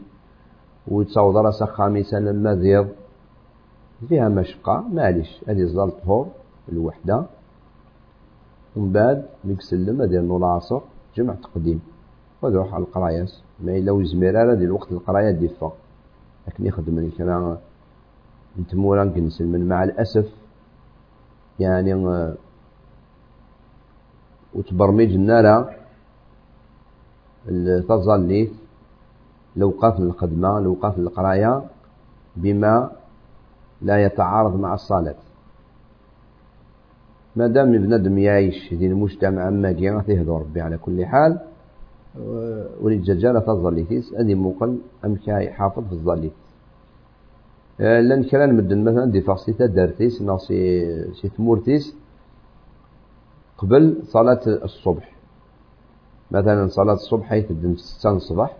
[0.88, 2.88] وتصاوض راسها خامسة لما ذيض
[4.08, 6.26] فيها مشقة معليش هذه الزال طهور
[6.72, 7.24] الوحدة.
[8.76, 10.80] ومن بعد السلم ديال العصر
[11.16, 11.80] جمع تقديم.
[12.42, 15.72] ويروح على القراياس ما إلا ويزمير راه ديال وقت القراية ديفا
[16.48, 17.56] لكن يخدم لي كان
[18.60, 20.28] نتمورا كنسلم مع الأسف
[21.60, 21.94] يعني
[24.54, 25.74] وتبرمج النار.
[27.88, 28.52] تظليت
[29.56, 31.62] الأوقات الخدمة الأوقات القراية
[32.36, 32.90] بما
[33.82, 35.14] لا يتعارض مع الصلاة.
[37.36, 41.38] ما دام بنادم يعيش في المجتمع ما كي تهدو ربي على كل حال.
[42.80, 46.32] وليد ججالة تظليتيس أدي موقن أم كاي حافظ في الظليت
[47.80, 51.96] آه، لأن كلام مدن مثلا دي فاصيتا دارتيس ناصي سي ثمورتيس
[53.58, 55.12] قبل صلاة الصبح.
[56.30, 58.56] مثلا صلاة الصبح حيث تدن في ستة الصباح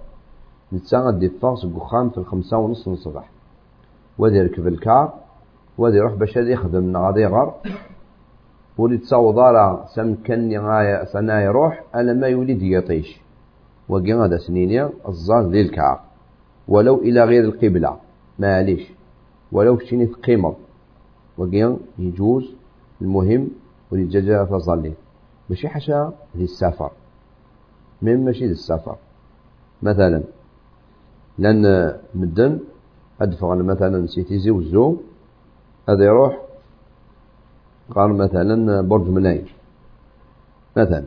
[0.73, 3.31] نتا غادي فاص قخام في الخمسة ونص الصباح.
[4.19, 5.15] وادي يركب الكار
[5.79, 7.55] وادي يروح باش يخدم غادي غار
[8.79, 13.21] ولد صوضارا سم كني غاية سنا يروح أنا ما يولد يطيش.
[13.89, 16.01] وقي هذا سنينيا الزار ذي الكعب.
[16.69, 17.97] ولو إلى غير القبلة
[18.39, 18.93] معليش.
[19.53, 20.55] ولو شيني قيمة
[21.39, 22.55] وقي يجوز
[23.01, 23.49] المهم
[23.91, 24.93] ولد فظلي
[25.51, 26.91] ماشي حاشا ذي السفر
[28.03, 28.97] من ماشي ذي السفر
[29.83, 30.23] مثلا
[31.39, 32.61] لأن مدن
[33.21, 34.97] أدفع مثلا سيتيزي وزو
[35.89, 36.46] هذا يروح
[37.95, 39.47] قال مثلا برج ملايين
[40.77, 41.05] مثلا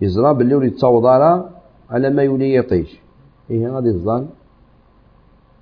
[0.00, 1.50] يزرى باللي يولي يتصوض على
[1.90, 3.00] على ما يولي يطيش.
[3.50, 4.26] إيه غادي الظن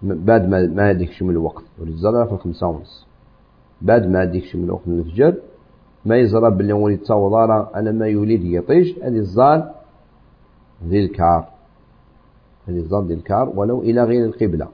[0.03, 1.64] بعد ما ما هديكش من الوقت.
[1.79, 3.07] ولي يزرى في الخمسة ونص.
[3.83, 5.35] بعد ما هديكش من الوقت من الفجر
[6.05, 9.64] ما يزرى باللي يولي يتصوض على على ما يولي يطيش هذه الظن
[10.88, 11.49] ذي الكار
[12.68, 14.68] هذه الظن ذي الكار ولو إلى غير القبلة.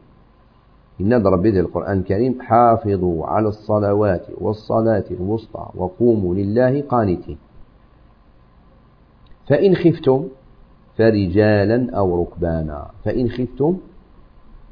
[1.02, 7.38] إن ربي ذي القرآن الكريم حافظوا على الصلوات والصلاة الوسطى وقوموا لله قانتين.
[9.48, 10.28] فإن خفتم
[10.98, 13.76] فرجالا أو ركبانا فإن خفتم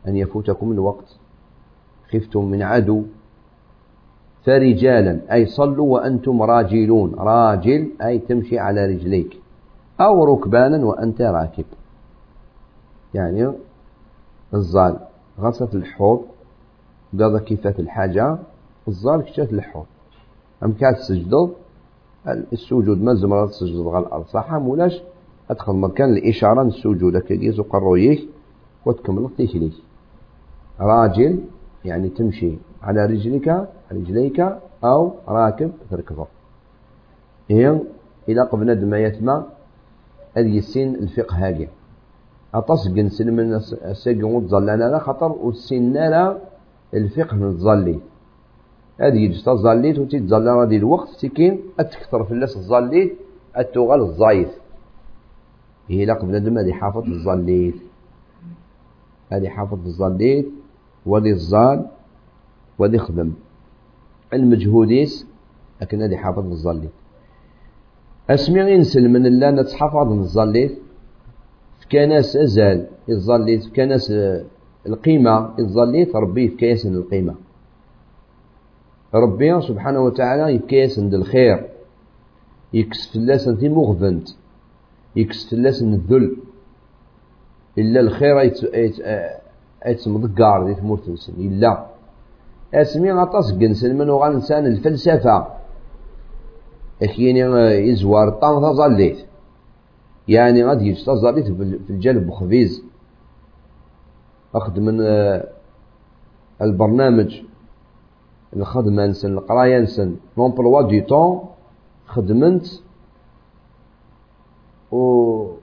[0.09, 1.17] أن يفوتكم الوقت
[2.13, 3.03] خفتم من عدو
[4.45, 9.41] فرجالا أي صلوا وأنتم راجلون راجل أي تمشي على رجليك
[10.01, 11.65] أو ركبانا وأنت راكب.
[13.15, 13.53] يعني
[14.55, 15.10] الظال
[15.41, 16.21] غصت الحوض
[17.21, 18.39] قاضى كيفات الحاجة
[18.89, 19.87] الزار كشات الحوض.
[20.65, 21.51] أم كانت تسجد
[22.53, 24.27] السجود ما زمرة تسجد على الأرض.
[24.27, 25.03] صح مولاش
[25.51, 28.29] أدخل مكان الإشارة السجود كيجيز وقرويك
[28.87, 29.73] وتكمل تيشليك
[30.81, 31.41] راجل
[31.85, 34.41] يعني تمشي على رجلك رجليك
[34.85, 36.27] أو راكب تركضه
[37.51, 37.81] هي
[38.29, 38.99] إلى قبل ما
[40.59, 41.37] السن الفقه
[42.55, 46.39] أطس جنسل من السجن وتظلنا لا خطر والسن لا
[46.95, 47.99] الفقه نتظلي
[49.01, 53.19] هذه يجي تظليت وتتظلى هذه الوقت سكين أتكثر في الناس الظليت
[53.59, 54.49] التغال الزايد
[55.89, 57.75] هي لا قبل هذه حافظ الظليت
[59.33, 60.49] هذه حافظ الظليت
[61.07, 61.87] ودي الظال
[62.79, 63.33] ودي خدم.
[64.33, 65.27] المجهوديس
[65.81, 66.91] لكن هذه حافظ الظليت
[68.31, 70.79] اسمي انسل من الله نتحفظ الظليت
[71.93, 74.13] كناس أزال الظليت كناس
[74.87, 77.35] القيمة الظليت ربي في كيس القيمة.
[79.15, 81.69] ربي سبحانه وتعالى يكيس عند الخير.
[82.73, 84.29] يكس فلاس انت مغبنت
[85.17, 86.37] يكس فلاس الذل.
[87.79, 88.37] إلا الخير
[89.87, 91.87] يتمضقار دي تموت نسن إلا.
[92.75, 95.47] أسمي غطاس قنسن من وغان إنسان الفلسفة.
[97.03, 97.41] أكيني
[97.89, 99.19] يزوار طان تظليت
[100.29, 101.47] يعني غادي يجي تظليت
[101.87, 102.85] في الجلب بخبيز
[104.55, 105.01] أخذ من
[106.63, 107.41] البرنامج
[108.57, 111.41] الخدمة نسن القراية نسن لومبلوا دي طون
[112.07, 112.67] خدمنت
[114.93, 114.97] و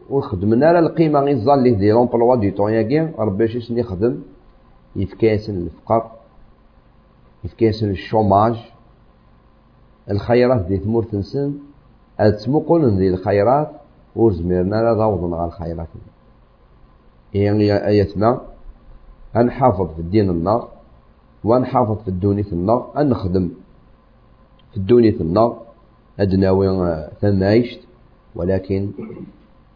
[0.10, 4.22] وخدمنا على القيمة غير ظل ليه دي لومبلوا دي طون ياكي ربي شي سني خدم
[4.96, 6.12] يتكاسن الفقر
[7.44, 8.56] يتكاسن الشوماج.
[10.12, 11.54] الخيرات دي ثمور تنسن
[12.46, 13.72] تمقل دي الخيرات.
[14.16, 15.88] وزميرنا لا ضوضنا على الخيرات.
[17.34, 18.42] يعني آياتنا
[19.36, 20.68] أنحافظ في الدين النار
[21.44, 23.50] ونحافظ في الدوني في النار نخدم
[24.72, 25.58] في الدوني في النار.
[26.20, 27.80] أدناوي ثمايشت
[28.36, 28.90] ولكن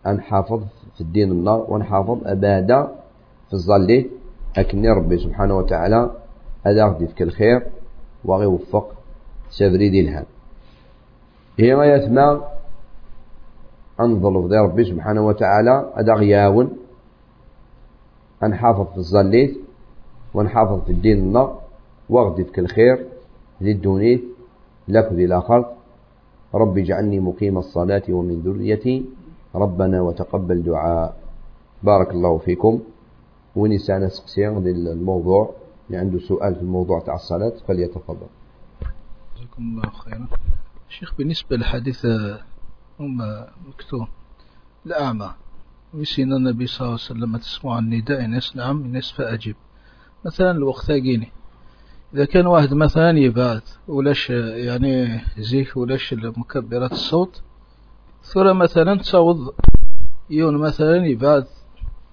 [0.07, 0.61] أنحافظ
[0.95, 2.87] في الدين النار ونحافظ أبادا
[3.47, 4.09] في الظلي
[4.57, 6.11] أكني ربي سبحانه وتعالى
[6.65, 7.63] هذا في الخير
[8.25, 8.91] وغيوفق
[9.49, 10.25] سبري دي الهام
[11.59, 12.41] هي ما يثمى
[14.01, 16.69] أنظر في ربي سبحانه وتعالى هذا غياون
[18.43, 19.57] أنحافظ في الظليت
[20.33, 21.61] ونحافظ في الدين النار
[22.09, 23.05] واغدي في الخير
[23.63, 23.73] ذي
[24.87, 25.65] لك ذي الآخر
[26.55, 29.05] رب اجعلني مقيم الصلاة ومن ذريتي.
[29.55, 31.15] ربنا وتقبل دعاء.
[31.83, 32.79] بارك الله فيكم.
[33.55, 35.49] ونسانا سقسيان الموضوع.
[35.87, 38.27] اللي عنده سؤال في الموضوع تاع الصلاة فليتفضل.
[39.35, 40.27] جزاكم الله خيرا.
[40.89, 42.05] شيخ بالنسبة للحديث
[43.01, 44.07] أم مكتوم
[44.85, 45.33] الأعمى.
[45.93, 49.55] ويسين النبي صلى الله عليه وسلم تسمع النداء ناس نعم ناس فأجب
[50.25, 51.31] مثلا الوقت تاقيني.
[52.13, 57.41] إذا كان واحد مثلا يبعث ولاش يعني زيك ولاش مكبرات الصوت
[58.21, 59.53] ثم مثلا تصوض.
[60.29, 61.47] يون مثلا يبعث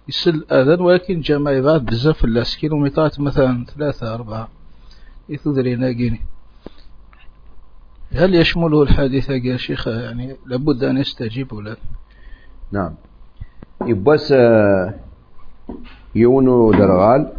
[0.09, 4.49] يسل أذن ولكن جمع يبعث بزاف اللاس كيلومترات مثلا ثلاثة أربعة.
[5.29, 6.21] يثذري ناقيني.
[8.13, 11.77] هل يشمله الحديث يا شيخ يعني لابد أن يستجيب ولا
[12.73, 12.95] نعم.
[13.87, 14.35] يبس
[16.15, 17.33] يونو درغال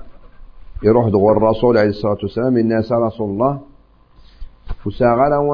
[0.84, 3.62] يروح دغور الرسول عليه الصلاة والسلام الناس رسول الله
[4.86, 5.54] وساغالا و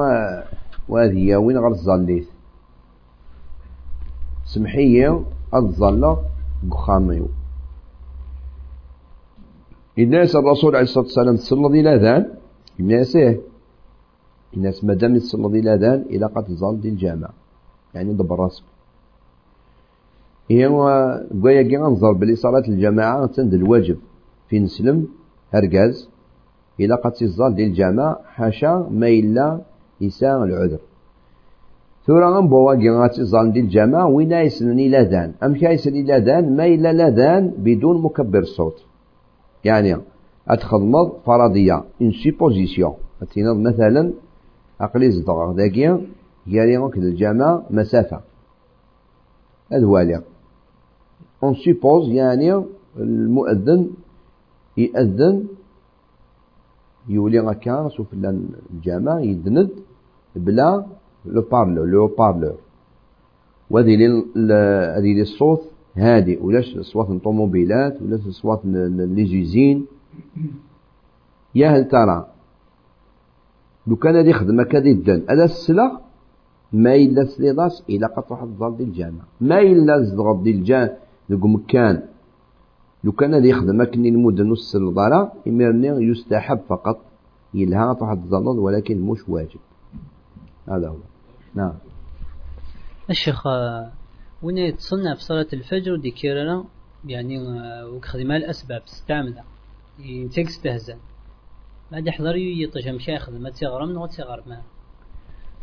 [0.88, 2.28] وهذه وين غير الزليت
[4.44, 5.24] سمحية
[5.54, 6.22] الظلة
[6.70, 7.28] قخاميو
[9.98, 12.34] الناس الرسول عليه الصلاة والسلام تصلى دي الأذان
[12.80, 13.18] الناس
[14.54, 17.30] الناس مادام يتصلى دي الأذان إلى قد ظل دي الجامع.
[17.94, 18.62] يعني دبر راسك
[20.50, 23.98] هي قوية كي غنظر بلي صلاة الجماعة تند الواجب.
[24.48, 25.08] في نسلم
[25.52, 26.08] هرقاز
[26.80, 27.12] إلا قد
[27.54, 29.60] ديال الجامع حاشا ما إلا
[30.00, 30.78] يساء العذر.
[32.06, 32.80] ثورا غنبوا كي
[33.52, 38.84] ديال الجامع وين يسنني لاذان أم كايسني لاذان ما إلا لاذان بدون مكبر الصوت
[39.64, 39.96] يعني
[40.48, 41.84] أتخدمض فرضية.
[42.02, 43.56] اون سيبوزيسيون أتينض
[45.10, 46.06] زدغ ذاكيا
[46.46, 48.20] ياري غنك الجامع مسافة.
[49.72, 50.22] الوالي
[51.42, 52.64] اون سيبوز يعني
[52.96, 53.90] المؤذن
[54.76, 55.46] يأذن
[57.08, 58.06] يولي هكا شوف
[58.74, 59.70] الجامع يدند
[60.36, 60.86] بلا
[61.26, 62.58] لو بارلور لو بارلور
[63.70, 63.96] وهذه
[64.96, 65.62] هذه الصوت
[65.96, 68.60] هادئ ولاش اصوات الطوموبيلات ولاش اصوات
[69.16, 69.86] ليزيزين
[71.54, 72.26] يا هل ترى
[73.86, 76.00] لو كان هذه خدمة كذا يدن هذا السلا؟
[76.72, 77.82] ما إلا سليضاس
[78.16, 79.22] قد واحد الظل ديال الجامع.
[79.40, 80.92] ما إلا زغط ديال الجامع.
[81.30, 82.02] نقول مكان
[83.04, 86.98] لو كان هذا يخدم أكني المدة نص الضارة إمرني يستحب فقط
[87.54, 89.60] يلها تحت الظلال ولكن مش واجب.
[90.68, 90.96] هذا هو.
[91.54, 91.72] نعم.
[93.10, 93.46] الشيخ
[94.42, 96.64] وين يتصنع في صلاة الفجر دي كيرانا
[97.06, 97.38] يعني
[97.84, 99.44] وخدمة الأسباب استعملها
[99.98, 100.96] ينتج استهزأ
[101.92, 104.50] ما يحضر يطيش مشي خدمة تغرم نغط تغرم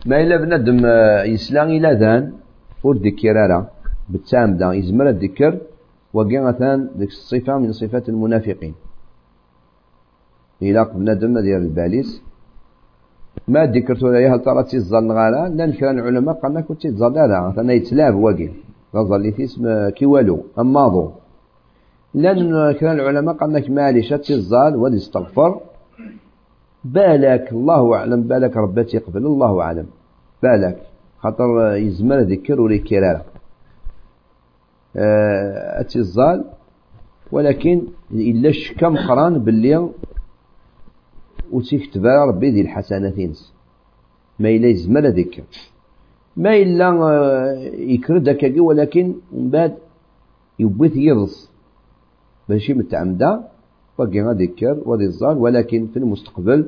[0.06, 0.80] ما إلا بندم
[1.34, 2.24] يسلان إلى ذان
[2.84, 3.60] ور ديكيرارا
[4.10, 5.54] بالتامدة يزمر الذكر
[6.14, 6.62] وقيمة
[6.98, 8.74] ذيك الصفة من صفات المنافقين.
[10.62, 12.22] إلا بندم ديال الباليس.
[13.48, 18.16] ما ذكرت هل ترى تيزال غالا؟ لأن كان العلماء قالنا كنت تيزال لا أنا يتلاب
[18.16, 18.50] واقي
[18.96, 21.12] غزال لي اسم كيوالو أماضو.
[22.14, 25.52] لأن كان العلماء قالنا معليش تيزال ودي استغفر
[26.86, 29.88] بالك الله أعلم بالك رباتي يقبل الله أعلم.
[30.44, 30.82] بالك
[31.20, 33.26] خاطر يزمر ذكر ولي كرارة.
[34.96, 36.46] أه الزال
[37.32, 39.90] ولكن إلا كم قران باللي
[41.52, 43.20] وتكتب ربي ذي الحسنات
[44.40, 45.44] ما إلا يزمر ذكر.
[46.38, 49.78] ما إلا آه، يكرد ولكن من بعد
[50.60, 51.52] يبث يرص
[52.50, 53.53] ماشي متعمدة.
[54.00, 56.66] باقي ذكر وذي الزال ولكن في المستقبل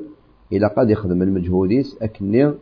[0.51, 2.53] إلى قد يخدم المجهوديس أكني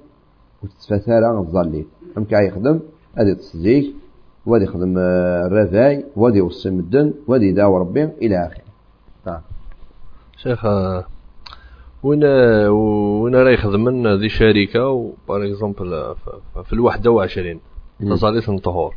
[0.64, 2.80] وتتفتارا الظليت أم كاع يخدم؟
[3.16, 3.94] هذه تصديق
[4.46, 8.64] وهذا يخدم آه، الرفاي وهذا يوصي مدن وهذا يداوي ربي إلى آخره.
[9.28, 9.42] نعم
[10.38, 11.06] شيخ آه،
[12.04, 12.24] وين
[13.24, 16.16] وين راه يخدم ذي شركة؟ بار اكزومبل
[16.64, 17.60] في الوحدة وعشرين.
[18.00, 18.96] تصاليح الطهور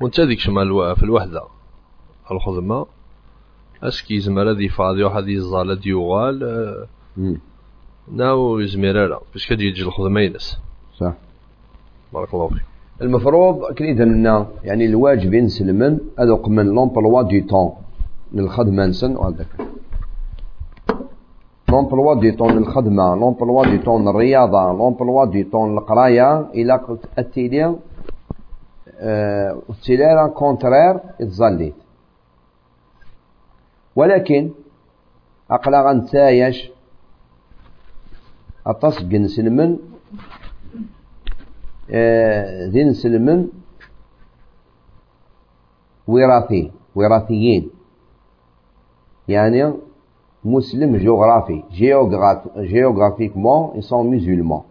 [0.00, 1.42] وانت ديك شمال في الوحدة.
[2.30, 2.86] الخدمة
[3.82, 7.34] اسكي زمر هذي فاضي واحد يزال ديوغال آه،
[8.12, 10.58] ناو يزمير باش كدي يجي الخدمة ينس
[10.96, 11.12] صح
[12.12, 12.62] بارك الله فيك
[13.02, 17.72] المفروض كريدا لنا يعني الواجب ينسلمن هذا من لومبلوا دي طون
[18.32, 19.46] للخدمة نسن وهذاك
[21.68, 26.80] لومبلوا دي طون للخدمة لومبلوا دي طون الرياضة لومبلوا دي طون القراية إلى
[27.18, 27.76] التيلي
[29.00, 31.74] أه تيليرا كونترير اتزليت
[33.96, 34.50] ولكن
[35.50, 36.70] أقلا غنتايش
[38.66, 39.78] أطاس جنسلمن
[42.72, 43.48] ذي نسلمن
[46.06, 47.70] وراثي وراثيين.
[49.28, 49.72] يعني
[50.44, 51.62] مسلم جغرافي
[52.56, 54.62] جيوغرافيكمون يسون مسلمون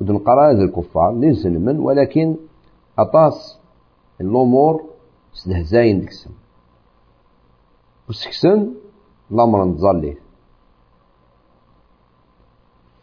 [0.00, 2.36] ودنقرا هذا الكفار اللي نسلمن ولكن
[2.98, 3.58] أطاس
[4.20, 4.84] الأمور
[5.32, 6.30] سلهزاين ديكسن
[8.08, 8.70] وسكسن
[9.30, 10.16] الأمر نتظلي.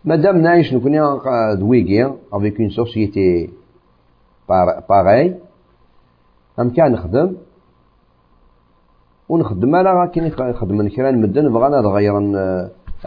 [0.08, 1.00] Madame نعيش نكوني
[1.56, 3.50] دويكي افيك اون سوسيتي
[4.90, 5.40] باغي
[6.60, 7.36] ام كان نخدم.
[9.30, 12.20] ونخدم أنا كي نخدم كرا نمدن بغانا نغير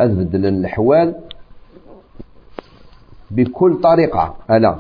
[0.01, 1.15] نبدل الأحوال.
[3.31, 4.79] بكل طريقة أنا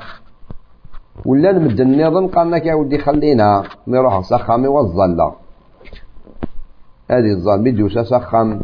[1.27, 5.48] ولا نمد النظام قالنا يا ودي خلينا نروح نسخم والظلة.
[7.11, 8.61] هذه الظل بيديو سخم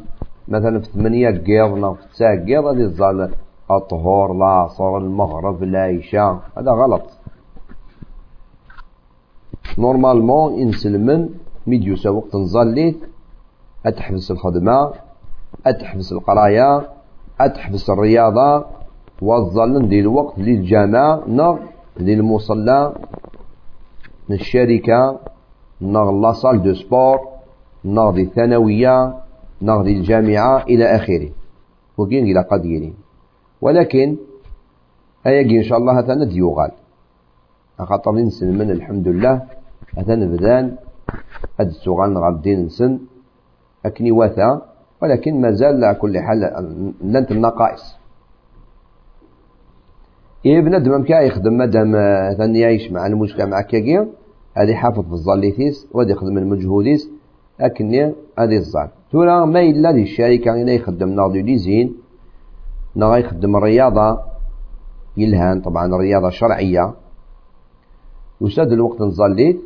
[0.49, 3.31] مثلا في ثمانية قيض في تسعة قيض هذه الظل
[3.71, 7.03] الطهور العصر المغرب العشاء هذا غلط.
[9.79, 11.29] نورمالمون انسلمن
[11.67, 13.01] ميديوسا وقت نزليت
[13.87, 14.93] أتحبس الخدمة
[15.67, 16.89] أتحبس القراية
[17.41, 18.65] أتحبس الرياضة
[19.23, 21.59] وظل ندي الوقت للجامعة نغ
[21.97, 22.93] للمصلى
[24.31, 25.19] الشركة
[25.81, 27.34] نغ لا صال دو سبور.
[27.85, 29.15] نغ دي الثانوية
[29.63, 31.31] نغ دي الجامعة إلى آخره.
[31.99, 32.95] وكين إلى قديرين
[33.61, 34.17] ولكن
[35.27, 36.71] هيجي إن شاء الله هذا ديوغال
[37.79, 39.43] خاطر نسن من الحمد لله.
[39.99, 40.77] هذا نبدان
[41.61, 42.99] هاد السوغال نغال الدين نسن
[43.87, 44.63] أكني واثا.
[45.03, 46.41] ولكن ما زال على كل حال
[47.03, 47.97] لنت النقائص
[50.47, 51.93] إيه بنادم أمكا يخدم مادام
[52.39, 54.09] ثاني يعيش مع المجتمع كاكيا
[54.55, 57.11] هذه حافظ في الظاليتيس وهذا يخدم المجهوديس
[57.61, 58.05] أكني
[58.39, 61.97] هذه الظال تورا ما إلا دي الشركة إلا يخدم ناضي ليزين
[62.97, 64.21] نغا يخدم الرياضة
[65.17, 66.95] يلهان طبعا الرياضة شرعية.
[68.41, 69.61] وساد الوقت نصليت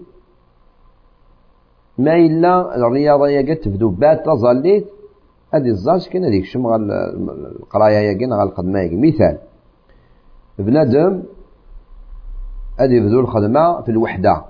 [1.98, 4.86] ما إلا الرياضة يا قد تبدو بات تظليت
[5.54, 9.38] هذه الزاج كان هذيك شم القراية يا قنا الخدمة يا مثال
[10.58, 11.22] بنادم
[12.80, 14.44] هذه يبدو الخدمة في الوحدة.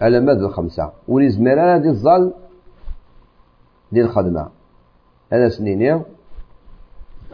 [0.00, 2.32] على مدى الخمسة؟ ولزمران هذه الظل
[3.92, 4.48] ديال الخدمة.
[5.32, 6.02] هذا سنين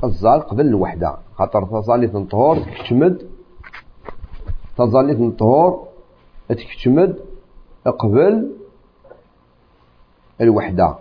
[0.05, 1.17] الزال قبل الوحدة.
[1.35, 3.23] خاطر تظلي الطهور تكتمد.
[4.79, 5.89] تظلي الطهور
[6.49, 7.17] تكتمد
[7.87, 8.51] قبل
[10.41, 10.95] الوحدة.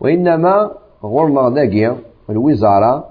[0.00, 0.70] وإنما
[1.02, 1.96] غورنا ذاكي
[2.30, 3.08] الوزارة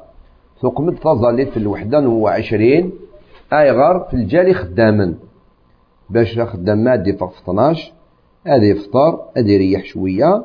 [0.61, 2.91] تقمد تظلت في الوحدة وعشرين
[3.53, 5.15] أي غار في الجالي خداما.
[6.11, 7.93] باش خدام مادي فوق 12
[8.47, 10.43] هذا يفطر هذا يريح شوية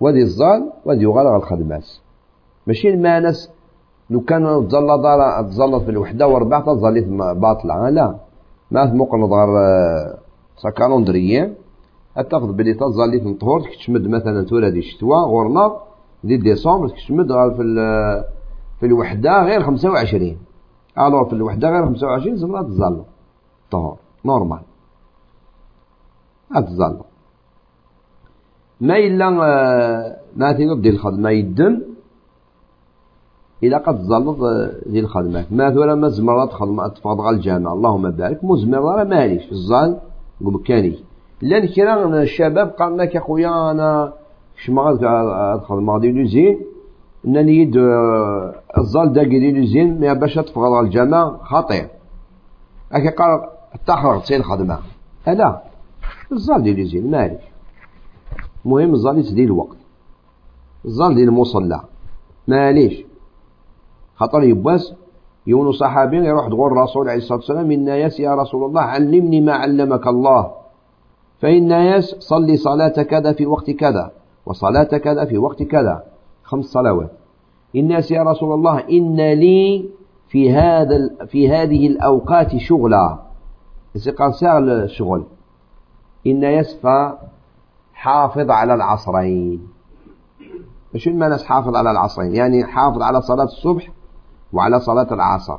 [0.00, 1.84] وهذا الزال وهذا يغال الخدمات.
[2.66, 3.50] ماشي المانس
[4.10, 5.04] لو كان تزلط
[5.48, 8.18] تزلط في الوحدة وربع تظلت باطلة لا.
[8.70, 9.48] ما مقرن غير
[10.56, 11.54] سا كالوندريين
[12.30, 15.76] تاخذ بلي تظليت نطهور تكتشمد مثلا تورا دي شتوا غورنا
[16.24, 17.62] دي ديسمبر غير في
[18.80, 20.36] في الوحدة غير 25
[20.98, 23.02] ألو في الوحدة غير 25 زمرا تزال
[23.70, 24.60] طهور نورمال.
[26.60, 26.96] تزال
[28.80, 29.30] ما إلا
[30.36, 31.82] ما تنوب ديال الخدمة يدم.
[33.64, 34.38] إلا قد تزلط
[34.86, 35.46] ديال الخدمة.
[35.50, 37.72] ما ثورا ما زمرات خدمة تفاض غا الجامع.
[37.72, 38.44] اللهم بارك.
[38.44, 39.98] مزمر راه ماليش الزال
[40.40, 40.98] مكاني
[41.42, 44.12] لأن كرا الشباب قال لك يا خويا أنا
[44.56, 44.90] كشما
[45.54, 46.60] ادخل ماضي لوزين
[47.26, 47.76] انني يد
[48.78, 51.36] الزال داكي دي لوزين ما باش تفغض الجامع.
[51.42, 51.88] خطير.
[52.92, 53.48] أكي قال
[53.86, 54.78] تاخر تسير الخدمة.
[55.26, 55.62] لا
[56.32, 57.52] الزال دي لوزين مالك
[58.64, 59.76] المهم الزال يسدي الوقت.
[60.84, 61.80] الزال دي المصلى
[62.48, 63.04] ماليش
[64.16, 64.94] خاطر يباس
[65.46, 69.52] يونو صحابي يروح تقول الرسول عليه الصلاة والسلام إن ياس يا رسول الله علمني ما
[69.52, 70.52] علمك الله.
[71.40, 74.10] فإن ياس صلي صلاة كذا في وقت كذا
[74.46, 76.04] وصلاة كذا في وقت كذا.
[76.42, 77.10] خمس صلوات.
[77.76, 79.90] الناس يا رسول الله إن لي
[80.28, 83.18] في هذا في هذه الأوقات شغلا.
[84.18, 85.24] قال ساغل الشغل
[86.26, 87.18] إن يسفى
[87.94, 89.68] حافظ على العصرين.
[90.94, 93.90] إيش المعنى حافظ على العصرين؟ يعني حافظ على صلاة الصبح
[94.52, 95.58] وعلى صلاة العصر.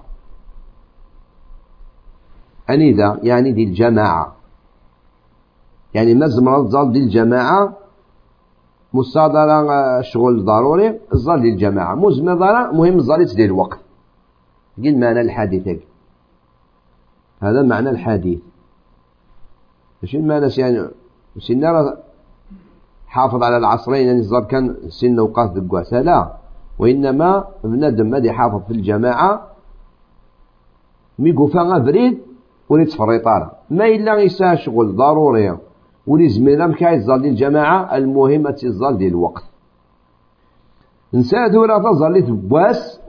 [2.70, 4.36] أنيذا يعني دي الجماعة.
[5.93, 7.74] يعني مزمرة الظل دي الجماعة
[8.93, 11.95] مصادرة شغل ضروري الظل دي الجماعة.
[11.95, 13.80] مزمرة مهم الظل دي الوقت.
[14.78, 15.80] قل معنى الحديث
[17.41, 18.39] هذا معنى الحديث
[20.04, 20.88] ماشي المعنى يعني؟
[21.39, 21.93] سنة
[23.08, 26.34] حافظ على العصرين يعني الظل كان سن وقاف بالقواسة لا
[26.80, 29.47] وإنما بنادم مادي حافظ في الجماعة
[31.20, 32.18] ميقوفا بريد
[32.70, 35.58] ولي تفريطارا ما إلا يسا شغل ضروري.
[36.08, 39.43] ولي زميلا مكاي الظل الجماعة المهم تظل ديال الوقت.
[41.14, 42.99] نساد ولا تظل تبواس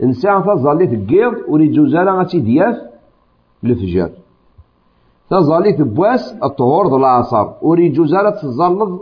[0.00, 2.76] ولي لقالا ولي جوزالا غتي فيض انسان تظل تقيض ولي جوزالا غتي دياف
[3.64, 4.10] الفجر
[5.30, 9.00] تظلي تبواس الطهور ذو العصر وري جوزالة تظلض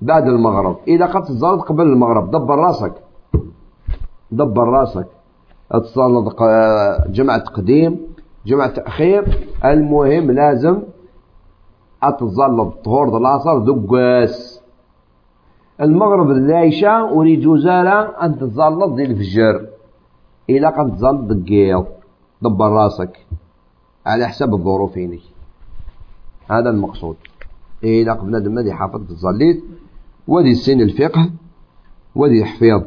[0.00, 0.76] بعد المغرب.
[0.88, 2.92] إذا قد تظلض قبل المغرب دبر راسك.
[4.32, 5.06] دبر راسك.
[5.70, 6.32] تظلض
[7.08, 8.00] جمع تقديم
[8.46, 9.48] جمع تأخير.
[9.64, 10.82] المهم لازم
[12.02, 14.62] أتظلض طهور العصر دقاس
[15.80, 19.66] المغرب العشاء وري جوزالة أن تظلض ذي الفجر.
[20.48, 21.86] إذا قد تظلض دقيق
[22.42, 23.26] دبر راسك
[24.06, 25.20] على حسب الظروفينك.
[26.50, 27.16] هذا المقصود.
[27.84, 29.64] إيه لا بنادم مادي حافظ الزليت
[30.28, 31.30] ودي السن الفقه
[32.14, 32.82] ودي حفيظ.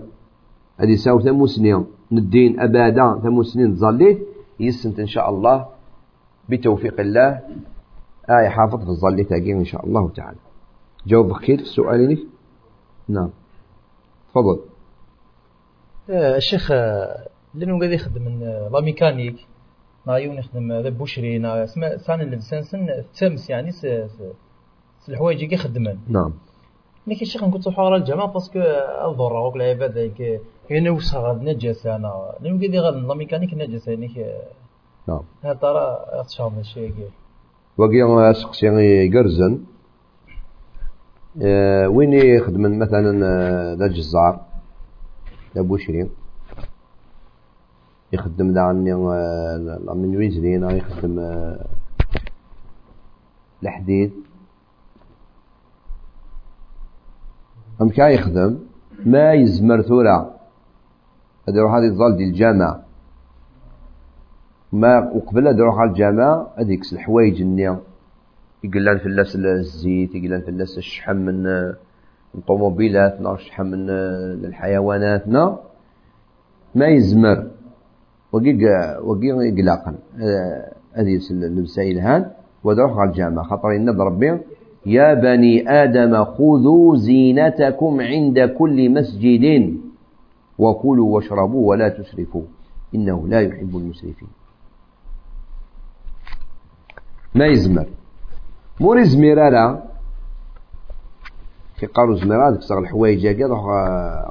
[0.77, 1.85] هذه ساو ثمو سنين.
[2.11, 4.27] ندين أبدا ثمو سنين تزليت
[4.59, 5.65] يسنت إن شاء الله
[6.49, 7.41] بتوفيق الله.
[8.29, 10.37] آية حافظ في الزليت إن شاء الله تعالى.
[11.07, 12.27] جاوب خير السؤال
[13.09, 13.29] نعم.
[14.29, 14.59] تفضل.
[16.09, 16.71] آه، الشيخ
[17.57, 19.35] آه، لأنه قاعد يخدم من آه، لا ميكانيك
[20.07, 22.87] نايون يخدم ذا بوشري نا سما سان الانسان سن
[23.19, 23.85] تمس يعني س
[25.09, 26.33] الحوايج كي خدمان نعم.
[27.07, 28.59] ملي شيخ نقول على الجامعة باسكو
[29.05, 30.11] الضر وك العباد
[30.69, 34.09] كاين وسخ غاد نجاسه أنا لأنه كيدير غاد لا ميكانيك نجاسه يعني
[35.07, 35.21] نعم.
[35.43, 35.97] هذا ترى
[36.27, 36.93] تشام الشيء
[37.77, 39.59] وكي سقسي يقرزن
[41.41, 43.11] أه وين يخدم مثلا
[43.75, 44.39] ذا الجزار
[45.55, 46.09] ذا بوشري؟
[48.13, 48.93] يخدم دا عني
[49.93, 51.19] من ويزلين يخدم
[53.63, 54.11] الحديد.
[57.81, 58.59] أم كا يخدم
[59.05, 60.35] ما يزمر ثورة.
[61.49, 62.79] هذا يروح هذه الظل دي الجامع.
[64.71, 67.41] ما وقبل هذا يروح الجامع هذيك الحوايج
[68.63, 71.47] يقلان في اللاس الزيت يقلان في اللاس الشحم من
[72.35, 73.89] الطوموبيلات الشحم من
[74.45, 75.27] الحيوانات
[76.75, 77.47] ما يزمر.
[78.37, 82.31] وقي وقي قلاقا آه، هذه المسائل هان
[82.63, 83.43] ودروح على الجامعة.
[83.45, 84.39] خطر إن ربي
[84.85, 89.77] يا بني آدم خذوا زينتكم عند كل مسجد
[90.57, 92.43] وكلوا واشربوا ولا تسرفوا.
[92.95, 94.29] إنه لا يحب المسرفين.
[97.35, 97.87] ما يزمر؟
[98.79, 99.83] موري زميرارا
[101.79, 103.59] كي قالوا زميرا ديك الحوايج هاكي روح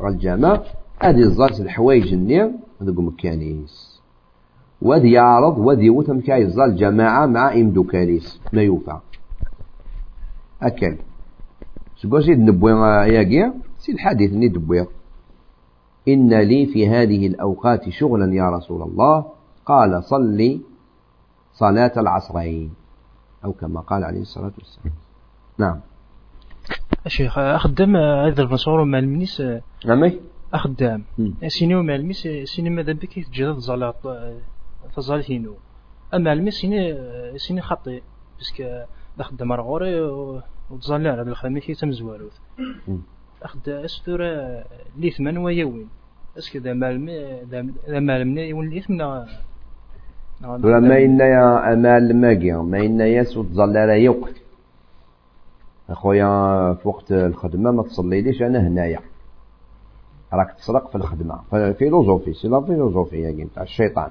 [0.02, 0.62] غا الجامع
[1.02, 3.95] هادي الزات الحوايج الني هذوك مكانيس
[4.82, 8.98] وادي يعرض وادي يوث مكاي الزال جماعة مع إمدو كاليس ما يوفى.
[10.62, 10.96] أكل.
[11.96, 12.72] سكو سيد نبوي
[13.08, 14.86] ياكي؟ سيد الحديث ني دبوي
[16.08, 19.24] إن لي في هذه الأوقات شغلا يا رسول الله.
[19.66, 20.60] قال صلي
[21.52, 22.70] صلاة العصرين.
[23.44, 24.94] أو كما قال عليه الصلاة والسلام.
[25.58, 25.80] نعم.
[27.06, 29.42] شيخ أخدم هذا المصور مع المنيس.
[29.86, 30.12] نعم.
[30.54, 31.04] أخدام
[31.46, 33.96] سينيو مع الميس سيني ماذا بك؟ تجد زالات
[34.94, 35.54] فزالتينو
[36.14, 36.98] أما الميس سيني
[37.38, 38.00] سيني خطي
[38.40, 38.86] بسك
[39.20, 40.00] خدام رغوري
[40.70, 42.38] وتزالي على الخدمة كي تمزواروث
[43.42, 44.64] أخد أستورة
[44.98, 45.88] ليثمان ويوين.
[46.38, 47.42] اسكي ذا مالمي
[47.88, 49.26] ذا مالمني يون ليثمنا
[50.44, 54.34] ولا ما إنا يا أمال ماجي ما إنا يسو تزالي يوقت
[55.90, 59.00] أخويا في وقت الخدمة ما تصلي ليش أنا هنايا.
[60.32, 61.40] راك تسرق في الخدمة.
[61.72, 64.10] فيلوزوفي سي لا فيلوزوفي يا تاع الشيطان.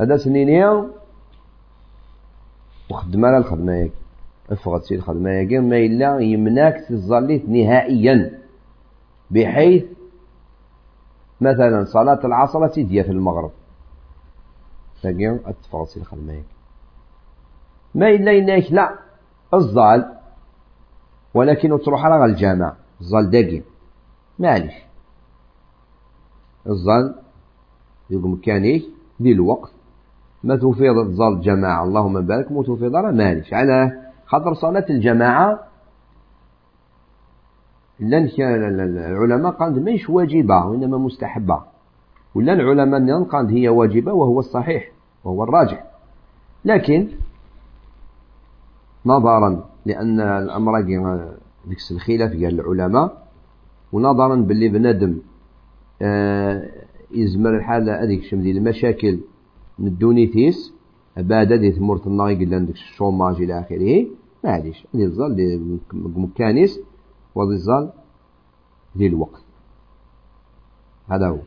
[0.00, 0.90] هذا سنينيا
[2.90, 3.90] وخدمة على الخدمة ياك
[4.50, 8.40] أفغد سي الخدمه ياك ما إلا يمناك تزليت نهائيا.
[9.30, 9.84] بحيث
[11.40, 13.50] مثلا صلاة العصر تديا في المغرب.
[15.02, 16.44] تاقي أتفغد سي الخدمه ياك
[17.94, 18.98] ما إلا إنك لا.
[19.54, 20.14] الظال.
[21.34, 23.62] ولكن تروح على الجامع الظل داقي.
[24.38, 24.74] معليش
[26.66, 27.14] الظل
[28.10, 28.84] يقول مكانيك
[29.20, 29.73] دي الوقت
[30.44, 31.84] ما تفيض الظل جماعة.
[31.84, 32.52] اللهم بارك.
[32.52, 33.92] مو تفيض راه معليش على
[34.26, 35.58] خاطر صلاة الجماعة
[38.00, 41.62] لأن العلماء قال ماهيش واجبة وإنما مستحبة.
[42.34, 44.90] ولا العلماء قال هي واجبة وهو الصحيح
[45.24, 45.84] وهو الراجح.
[46.64, 47.08] لكن
[49.06, 53.24] نظرا لأن الأمر ديك الخلاف قال العلماء
[53.92, 55.18] ونظرا باللي بنادم
[56.02, 56.70] آه
[57.10, 59.18] يزمر الحال هذيك شم ديال المشاكل
[59.78, 60.74] ندونيتيس
[61.16, 64.06] بعد هذه ثمورة الناي قال عندك الشوماج إلى آخره.
[64.44, 66.80] معليش هذه الظل ديال مكانيس
[67.34, 67.90] وهذه الظل
[68.96, 69.42] ديال الوقت.
[71.08, 71.38] هذا هو.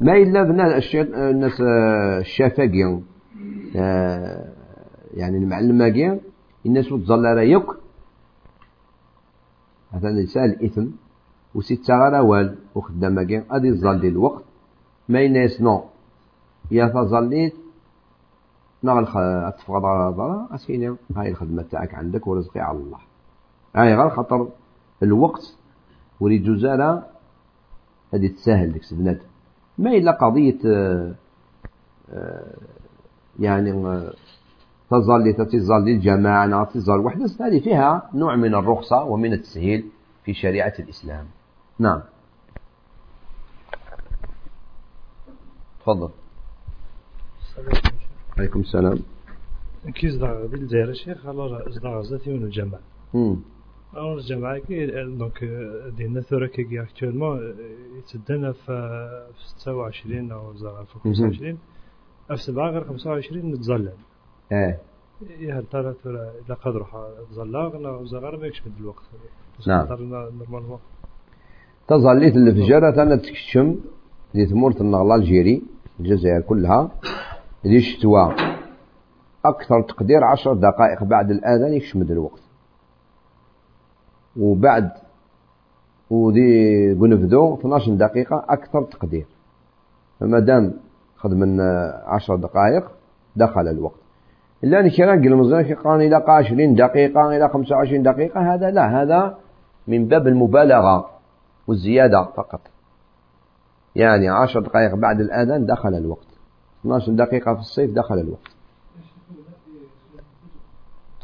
[0.00, 0.80] ما إلا بنا
[1.30, 1.60] الناس
[2.20, 3.04] الشافاقين
[3.76, 4.52] آه
[5.14, 6.20] يعني المعلمة
[6.66, 7.76] الناس تظل راه
[9.90, 10.86] هذا نساء الإثم
[11.54, 14.44] وسيت غير وال وخدامة كي غادي تظل الوقت.
[15.08, 15.84] ما الناس نو
[16.70, 17.54] يا تظليت
[18.86, 19.02] نغ
[19.50, 22.98] تفقد على ضرا أسيني هاي الخدمة تاعك عندك ورزقي على الله.
[23.76, 24.48] هاي غير خاطر
[25.02, 25.56] الوقت
[26.20, 27.02] ولي جزالة
[28.14, 29.18] هذه تسهل ديك سبنات
[29.78, 31.14] ما إلا قضية آه،
[32.10, 32.54] آه،
[33.38, 34.12] يعني آه،
[34.90, 37.30] تظل تظل الجماعة تظل وحدة.
[37.40, 39.88] هذه فيها نوع من الرخصة ومن التسهيل
[40.24, 41.26] في شريعة الإسلام.
[41.78, 42.00] نعم.
[45.80, 46.10] تفضل.
[48.38, 48.98] عليكم السلام.
[49.94, 52.82] كي زدغ ديال الجزائر الشيخ الله زدغ زاتي من الجماعة
[53.94, 55.44] alors الجماعة كي دونك
[55.96, 57.54] ديالنا ثورة كي اكتوالمون
[57.98, 59.06] يتدنا في
[59.56, 60.52] 26 أو
[60.84, 61.58] في 25
[62.28, 63.92] في 7 غير 25 نتظلم
[64.52, 64.78] إيه.
[65.40, 66.86] هل ترى ترى إذا قدر
[67.34, 69.02] ظلاغنا وزغار ما يكشف الوقت.
[69.66, 69.86] نعم.
[71.88, 73.76] تظليت الفجر أنا تكشم
[74.34, 75.62] دي ثمورة النغلا الجيري
[76.00, 76.90] الجزائر كلها.
[77.64, 78.34] دي شتوى
[79.44, 82.42] أكثر تقدير عشر دقائق بعد الآذان يكشمد الوقت.
[84.36, 84.90] وبعد
[86.10, 89.26] ودي قنفذو 12 دقيقة أكثر تقدير.
[90.20, 90.74] فما دام
[91.24, 91.60] من
[92.06, 92.90] عشر دقائق
[93.36, 94.00] دخل الوقت.
[94.64, 99.38] إلا أن كان المزرعة قال إلى 20 دقيقة إلى 25 دقيقة هذا لا هذا
[99.88, 101.10] من باب المبالغة
[101.66, 102.60] والزيادة فقط.
[103.96, 106.35] يعني 10 دقائق بعد الأذان دخل الوقت.
[106.86, 108.50] 12 دقيقة في الصيف دخل الوقت.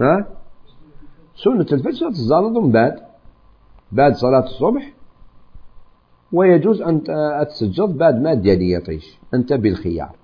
[0.01, 0.27] ها؟
[1.37, 2.99] سنة الفجر تزالد من بعد.
[3.93, 4.93] بعد صلاة الصبح.
[6.33, 7.03] ويجوز أن
[7.49, 10.17] تسجد بعد ما ديالي يطيش أنت بالخيار.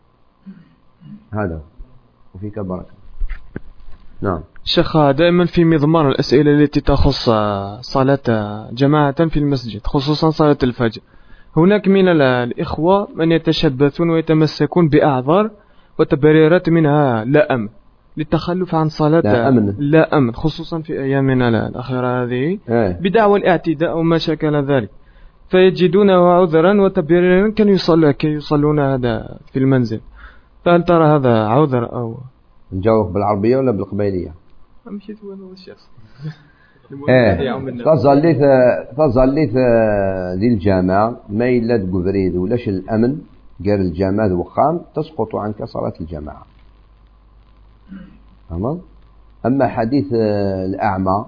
[1.32, 1.62] هذا
[2.34, 2.99] وفيك بركة
[4.20, 4.41] نعم.
[4.64, 7.30] شيخ دائما في مضمار الأسئلة التي تخص
[7.80, 11.03] صلاة جماعة في المسجد خصوصا صلاة الفجر.
[11.57, 15.51] هناك من الإخوة من يتشبثون ويتمسكون بأعذار
[15.99, 17.68] وتبريرات منها لا أمن
[18.16, 19.74] للتخلف عن صلاة لا أمن.
[19.78, 22.99] لا أمن خصوصا في أيامنا الأخيرة هذه إيه.
[23.01, 24.90] بدعوى الاعتداء وما شكل ذلك.
[25.49, 30.01] فيجدونه عذرا وتبريرا كي يصلون كي يصلون هذا في المنزل.
[30.64, 32.16] فهل ترى هذا عذر أو
[32.72, 34.34] نجاوب بالعربية ولا بالقبيلية؟
[34.86, 35.90] مشيت وأنا الشخص
[37.09, 37.34] إيه.
[37.84, 38.41] تظليت
[38.97, 39.51] تظليت
[40.41, 43.18] ذي الجامعة ما إلا تقبريد ولاش الأمن
[43.66, 46.47] قال الجامعة وخام تسقط عنك صلاة الجماعة
[49.47, 51.26] أما حديث الأعمى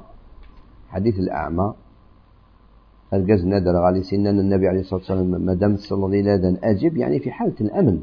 [0.89, 1.75] حديث الأعمى
[3.13, 7.31] الجز نادر غالي سنن النبي عليه الصلاة والسلام ما دام صلى الله أجب يعني في
[7.31, 8.01] حالة الأمن.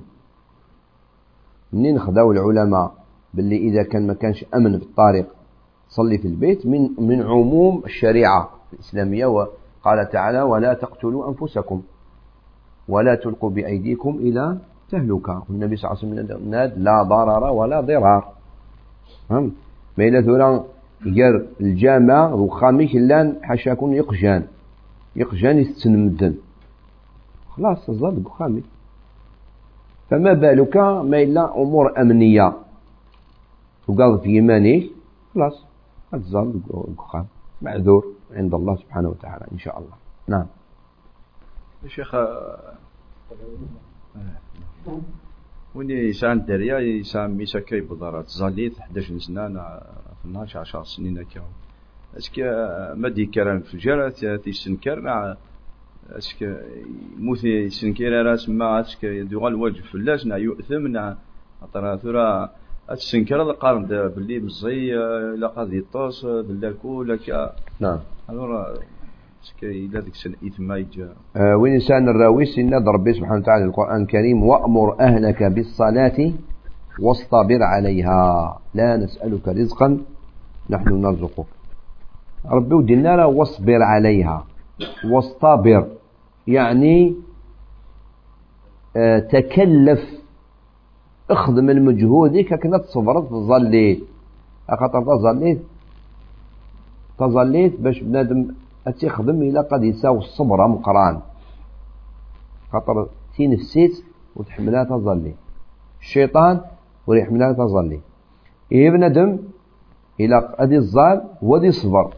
[1.74, 2.91] منين خذوا العلماء
[3.34, 5.37] باللي إذا كان ما كانش أمن في الطريق
[5.90, 11.82] صلي في البيت من من عموم الشريعة الإسلامية وقال تعالى ولا تقتلوا أنفسكم
[12.88, 14.58] ولا تلقوا بأيديكم إلى
[14.92, 15.44] تهلكة.
[15.50, 18.32] النبي صلى الله عليه وسلم ناد لا ضرر ولا ضرار.
[19.30, 19.52] فهم
[19.98, 20.64] ما إلا ثورا
[21.06, 24.44] يقر الجامع وخامي كلان حاشا يكون يقجان
[25.16, 26.36] يقجان يستنمدن
[27.50, 28.64] خلاص الزاد خامي
[30.10, 32.54] فما بالك؟ ما إلا أمور أمنية.
[33.88, 34.90] وقال في يمانيه
[35.36, 35.66] خلاص.
[36.14, 37.26] الزاد الخام
[37.62, 39.95] معذور عند الله سبحانه وتعالى إن شاء الله.
[40.28, 40.45] نعم.
[41.88, 42.16] شيخ
[45.76, 49.47] وني يسان دريا يسان ميسا كي بضارات؟ زاليت 11 سنة
[50.26, 51.43] 12 10 سنين كاو
[52.18, 52.43] أسكي
[52.95, 55.38] ما دي كران في جرات تيسنكر
[56.10, 56.58] أسكي
[57.18, 61.18] موثي يسنكر راس ما أسكي دوغال وجه فلاش نا يؤثم نا
[61.62, 62.49] أطرا
[62.92, 64.92] السنكر القارن باللي بزي
[65.36, 67.30] لا قاضي يطوس بالله كولك
[67.80, 68.00] نعم.
[71.36, 76.32] آه وين إنسان الراوي سنة ربي سبحانه وتعالى القرآن الكريم وأمر أهلك بالصلاة
[77.00, 78.60] واصطبر عليها.
[78.74, 80.00] لا نسألك رزقا
[80.70, 81.46] نحن نرزقك.
[82.46, 84.46] ربي ودنا واصبر عليها.
[85.12, 85.88] واصطبر
[86.48, 87.16] يعني
[88.98, 90.02] آه تكلف
[91.30, 94.03] اخذ من مجهودك كنا تصبرت تظليت
[94.80, 95.61] خاطر تظليت
[97.19, 98.47] تظليت باش بنادم
[98.88, 101.19] أتخدم إلا قد يساو الصبر مقران.
[102.71, 104.03] خاطر تينفسيت
[104.36, 105.34] وتحملها تظلي
[106.01, 106.61] الشيطان
[107.07, 107.99] ويحملها تظلي
[108.71, 109.38] إيه بندم
[110.19, 112.13] إلى أدي الظال ودي صبر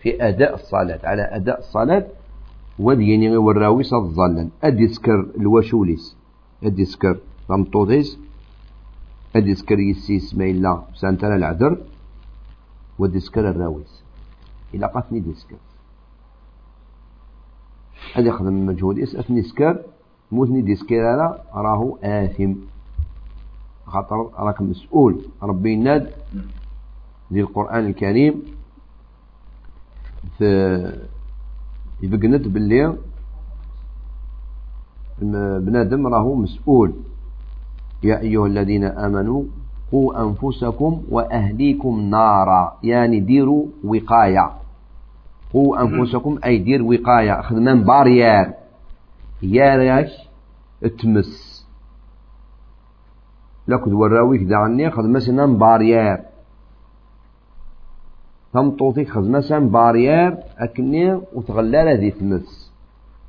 [0.00, 2.06] في أداء الصلاة على أداء الصلاة
[2.78, 6.16] ودي يعني وراوي صد أدي سكر الوشوليس.
[6.64, 7.16] أدي سكر
[7.50, 8.18] رمطوطيس
[9.36, 11.78] أدي سكر يسيس ما إلا سانتنا العذر
[12.98, 14.02] ودي سكر الراويس.
[14.74, 15.56] إلا قاتني ديسكر.
[18.14, 19.82] هذا يخدم مجهود أثني سكر
[20.32, 22.52] موتني ديسكر لا راه آثم.
[23.86, 25.26] خاطر راك مسؤول.
[25.42, 26.12] ربي يناد
[27.28, 28.42] في القرآن الكريم.
[30.38, 31.04] في
[32.02, 32.96] يبقنت باللي
[35.58, 36.94] بنادم راهو مسؤول.
[38.04, 39.42] يا أيها الذين آمنوا
[39.92, 42.78] قوا أنفسكم وأهليكم نارا.
[42.82, 44.50] يعني ديروا وقاية.
[45.52, 47.42] قوا أنفسكم أي دير وقاية.
[47.42, 48.52] خدمان بارير
[49.42, 50.08] ياريك
[50.98, 51.66] تمس.
[53.68, 56.18] لكن وراويك دعني خد مثلا بارير
[58.52, 62.72] تمطوطي خد مثلا بارير أكني وتغلال ذي تمس.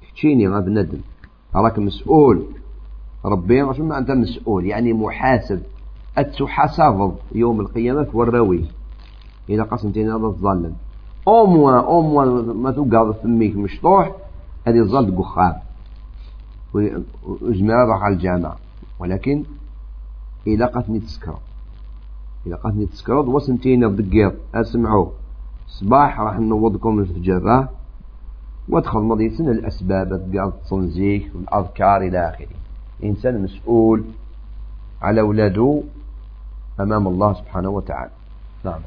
[0.02, 1.00] تحكيني غا بندم
[1.56, 2.46] راك مسؤول.
[3.26, 5.62] ربي ما أنت مسؤول يعني محاسب.
[6.18, 8.66] أتحاسب يوم القيامة وراوي
[9.50, 10.74] إذا قسمتين هذا الظالم
[11.28, 14.12] أو موا أو موا ما توقع فميك مشطوح
[14.68, 15.54] هذه الظل قخام
[17.42, 18.56] وجمع على الجامع.
[19.00, 19.44] ولكن
[20.48, 21.38] إذا قتني تسكر
[22.48, 25.10] إذا قتني تسكر وسنتين الضقيط أسمعوا.
[25.68, 27.68] صباح راح نوضكم الفجر
[28.70, 32.65] وادخل مضي سنة الأسباب تقعد تصنزيك والأذكار إلى آخره.
[33.04, 34.04] إنسان مسؤول
[35.02, 35.82] على أولاده
[36.80, 38.12] أمام الله سبحانه وتعالى.
[38.66, 38.80] نعم.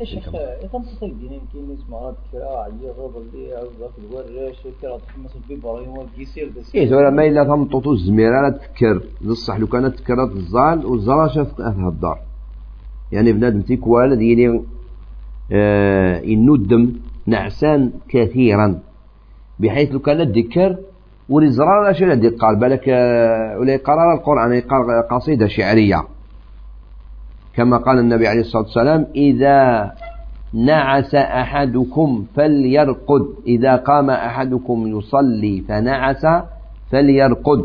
[0.00, 0.30] الشيخ
[0.72, 6.52] تنتصل دينين كي نسمع راه كرا عيا غضب لي عزاك الوراش كرا تحمس البيبرين والكيسير
[6.56, 9.02] دس إيه ولا ما إلا تمططو الزميرة لا تذكر.
[9.24, 12.18] نصح لو كانت تذكرت الزال والزرا شافت أهلها الدار.
[13.12, 14.62] يعني بنادم تيكوال ديالي
[15.52, 16.92] آه يندم
[17.26, 18.80] نعسان كثيرا.
[19.58, 20.32] بحيث لو كان
[21.28, 26.04] تذكر ولزرار لا شيء قال بالك آه ولا قرار القرآن يقال قصيدة شعرية.
[27.56, 29.92] كما قال النبي عليه الصلاة والسلام إذا
[30.52, 33.26] نعس أحدكم فليرقد.
[33.46, 36.26] إذا قام أحدكم يصلي فنعس
[36.90, 37.64] فليرقد.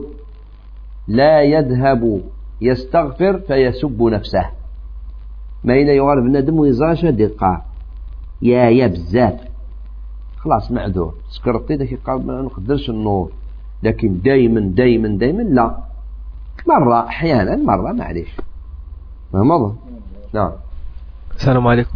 [1.07, 2.21] لا يذهب
[2.61, 4.45] يستغفر فيسب نفسه.
[5.63, 7.61] ما إلا يغار بنادم ويزاشا دقة
[8.41, 9.39] يا يا بزاف
[10.37, 11.13] خلاص معذور.
[11.29, 13.31] سكرتي ذاك قال ما نقدرش النور
[13.83, 15.77] لكن دايما دايما دايما لا.
[16.67, 18.29] مرة أحيانا مرة معليش
[19.33, 19.75] ما مضى؟
[20.33, 20.51] نعم.
[21.35, 21.91] السلام عليكم.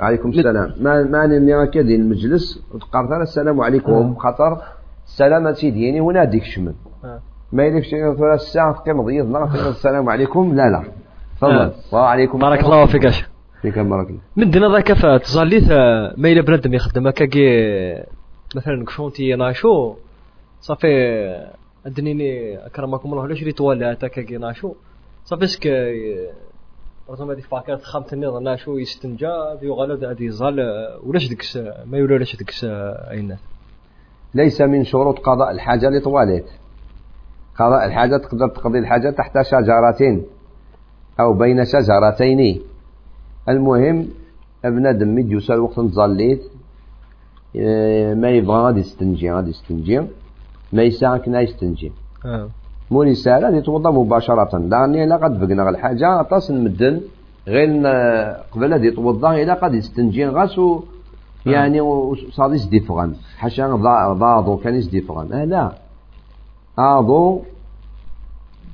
[0.00, 0.72] عليكم السلام.
[0.80, 3.92] ما ما نمي هكا ديال المجلس؟ تقرت السلام عليكم.
[3.92, 4.14] آه.
[4.18, 4.62] خاطر
[5.06, 7.20] السلام سيديني هنا ديك شمن آه.
[7.52, 10.82] ما شي ثلاث الساعة تقيم ضيضنا السلام عليكم؟ لا لا.
[11.36, 11.52] تفضل.
[11.52, 11.72] آه.
[11.92, 13.24] وعليكم بارك الله فيك أخي.
[13.62, 14.20] فيك بارك الله.
[14.36, 15.72] من دنا ذاك فتزاليت
[16.18, 17.46] ما إلا بنادم يخدم هكاكي
[18.56, 19.94] مثلا كشونتي ناشو
[20.60, 20.86] صافي
[21.86, 24.74] ادنيني اكرمكم الله علاش ريت ولات هكاكي ناشو؟
[25.24, 25.66] صافي سك
[27.10, 30.60] رزما هذيك فاكر خامت النظر ناشو يستنجى ذي غلط هذه يزال
[31.06, 31.42] ولاش ديك
[31.86, 33.36] ما يولى ولاش ديك اين
[34.34, 36.46] ليس من شروط قضاء الحاجة لطواليت
[37.60, 40.26] قضاء الحاجة تقدر تقضي الحاجة تحت شجرتين
[41.20, 42.62] أو بين شجرتين.
[43.48, 44.08] المهم
[44.64, 46.42] بنادم ميد يوصل وقت نتزليت
[47.56, 50.02] آه، ما يبغى غادي يستنجي غادي يستنجي.
[50.72, 51.92] ما يساعة كنا يستنجي
[52.24, 52.48] آه.
[52.90, 54.58] مول يساعة غادي يتوضا مباشرة.
[54.58, 57.00] لأني لا قد بقنا الحاجة أطاس نمدن.
[57.48, 57.86] غير ن-
[58.52, 60.80] قبل هذا يتوضا إلا قد يستنجي غاس و
[61.46, 62.80] يعني وصاد يسدي
[63.38, 65.72] حاشا ضا- ضاضو كان يسدي آه لا.
[66.78, 67.42] آضو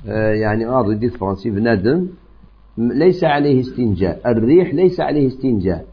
[0.08, 2.06] آه يعني آضو يدي فرنسي بنادم
[2.78, 4.20] ليس عليه استنجاء.
[4.26, 5.84] الريح ليس عليه استنجاء.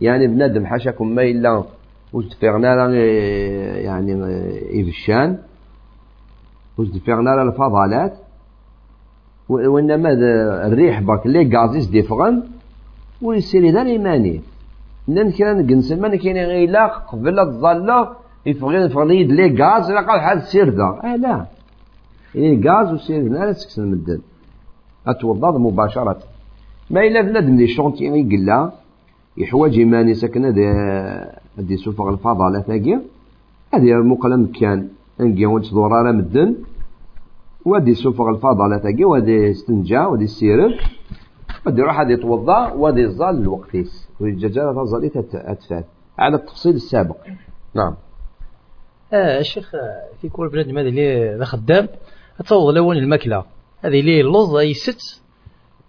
[0.00, 1.64] يعني بنادم حاشاكم ما إلا
[2.58, 2.88] لا
[3.88, 4.12] يعني
[4.80, 5.38] يفشان
[6.78, 8.14] وتفغنا لا الفضلات
[9.48, 10.12] وإنما
[10.66, 12.42] الريح باك لي غازيس ديفغن
[13.22, 14.40] ويسيري ذا الإيماني
[15.08, 18.00] نان كنا نقنسل من كاين غير لا قبل الظلة
[18.46, 21.00] يفغي يفغي يد لي غاز لا قال حد سير ذا.
[21.04, 21.46] آه لا.
[22.34, 24.20] يعني غاز وسير لا تسكسن المدن
[25.06, 26.18] أتوضا مباشرة.
[26.90, 28.72] ما إلا بنادم دي شونتي قلا
[29.36, 30.44] يحواج إيماني سكن
[31.58, 33.00] هذا هذه سوفغ الفضلة تاقي
[33.74, 34.88] هذه مقلم كان
[35.20, 36.56] انقي وانت دورارا مدن.
[37.64, 40.06] وأدي سوفغ الفضلة تاقي وأدي استنجا.
[40.06, 40.72] وأدي السيرف
[41.66, 45.86] وأدي يروح هذا يتوضا وأدي يظل الوقتيس والجزالة تظل أتفات
[46.18, 47.16] على التفصيل السابق.
[47.74, 47.94] نعم.
[49.12, 49.72] آه الشيخ
[50.20, 51.88] في كل بنادم هذا اللي خدام.
[52.38, 53.44] تصور الأول الماكلة.
[53.80, 55.22] هذه اللي اللوز يست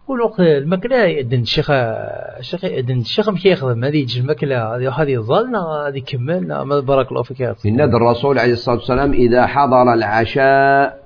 [0.07, 5.99] والوقت الماكلة يأذن الشيخ الشيخ يأذن الشيخ مش يخدم هذه يجي الماكلة هذه ظلنا هذه
[5.99, 7.55] كمل ما بارك الله فيك يا.
[7.65, 11.03] إن الرسول عليه الصلاة والسلام إذا حضر العشاء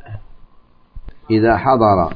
[1.31, 2.13] إذا حضر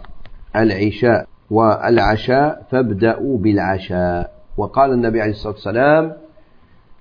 [0.55, 4.31] العشاء والعشاء فابدأوا بالعشاء.
[4.57, 6.13] وقال النبي عليه الصلاة والسلام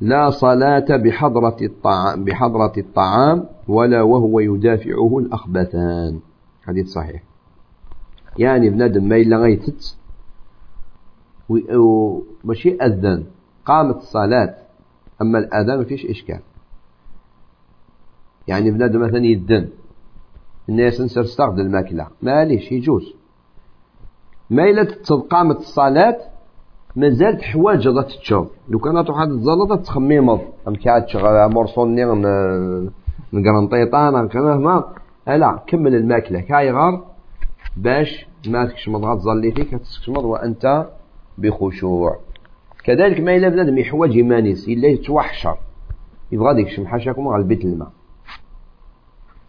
[0.00, 6.20] لا صلاة بحضرة الطعام بحضرة الطعام ولا وهو يدافعه الأخبثان.
[6.66, 7.33] حديث صحيح.
[8.38, 9.96] يعني بنادم ما إلا غيتت
[11.48, 13.24] وماشي أذن.
[13.64, 14.54] قامت الصلاة.
[15.22, 16.40] أما الأذان ما فيش إشكال.
[18.48, 19.68] يعني بنادم مثلا يدن.
[20.68, 22.06] الناس نسر تستخدم الماكلة.
[22.22, 23.14] معليش يجوز.
[24.50, 24.88] ما إلا
[25.30, 26.16] قامت الصلاة
[26.96, 28.48] مازال حوايج غادا تتشوف.
[28.68, 32.04] لو كانت واحد الزلطة تخميمض أم كاد شغال مرصوني
[33.32, 34.94] نقرنطيطان ما
[35.26, 36.40] لا كمل الماكلة.
[36.40, 37.13] كاي غار.
[37.76, 40.86] باش ما تكشمض غتظلي فيك تكشمض وأنت
[41.38, 42.18] بخشوع.
[42.84, 45.58] كذلك ما إلا بنادم يحواج يمانيس إلا يتوحشر.
[46.32, 47.90] يبغى ديك شم حاشاكم على البيت الماء.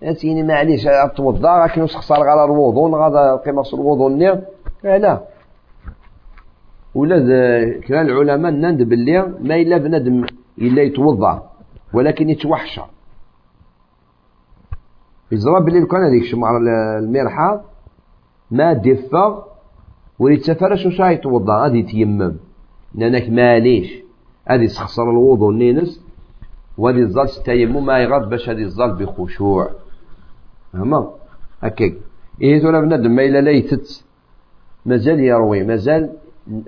[0.04, 4.42] أتيني معليش توضا راك نسخسر على الوضوء غادا قيمة الوضوء النير
[4.84, 5.22] لا.
[6.96, 7.18] ولا
[7.88, 10.26] كلا العلماء نند باللي ما إلا بنادم
[10.62, 11.50] إلا يتوضأ
[11.94, 12.86] ولكن يتوحشر.
[15.32, 17.64] يزرى باللي لو كان هذيك المرحاض
[18.52, 19.44] ما دفغ
[20.20, 22.36] وليتسفرش وش يتوضا غادي يتيمم.
[22.96, 23.94] لأنك معليش
[24.50, 26.02] غادي يسخسر الوضوء نينس.
[26.78, 29.70] وغادي يظل التيمم ما يغض باش غادي يظل بخشوع.
[30.74, 31.10] فهمت؟
[31.62, 31.94] هكاك.
[32.42, 34.04] إيه تولى بنادم ما إلا لا يتت.
[34.86, 35.64] مازال يروي.
[35.64, 36.10] مازال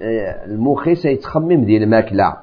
[0.02, 2.38] آه، المخي سيتخمم ديال الماكلة.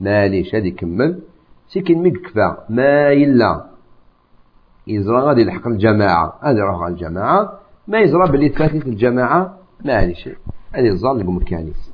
[0.00, 1.20] معليش هادي كمل.
[1.68, 2.64] سيكن ميك كفا.
[2.68, 3.64] ما إلا.
[4.86, 6.38] يزرى غادي يلحق الجماعة.
[6.44, 7.61] غادي يروح على الجماعة.
[7.88, 10.28] ما يزرى بلي تفاتت الجماعة معليش
[10.74, 11.92] هادي الظل لكم الكنيس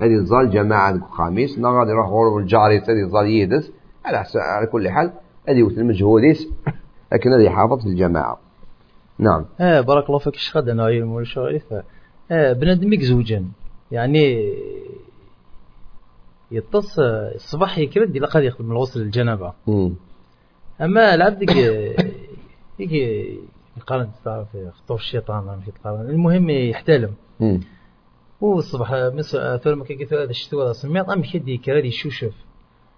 [0.00, 1.58] هادي الظل جماعة لكم خميس.
[1.58, 3.72] نا غادي يروح غرب الجاري هادي الظل يدس
[4.04, 5.12] على على كل حال
[5.48, 6.48] هادي يوت المجهوديس
[7.12, 8.38] لكن يحافظ في الجماعة
[9.18, 9.44] نعم.
[9.60, 10.34] آه بارك الله فيك.
[10.56, 11.60] هذا نايل مول الشغل
[12.30, 13.44] آه بنادم يزوجا
[13.90, 14.54] يعني
[16.50, 16.98] يتص
[17.34, 19.52] الصباح يكرد إلا قد يخدم الغسل الجنابة.
[19.66, 19.94] مم.
[20.80, 21.38] أما العبد
[22.78, 22.90] ديك
[23.80, 27.10] يقارن تعرف خطوف الشيطان ما في تقارن المهم يحتلم.
[28.40, 32.34] والصبح مس ثول ما كي هذا الشتوى هذا سميط أم كدي كرادي يشوشف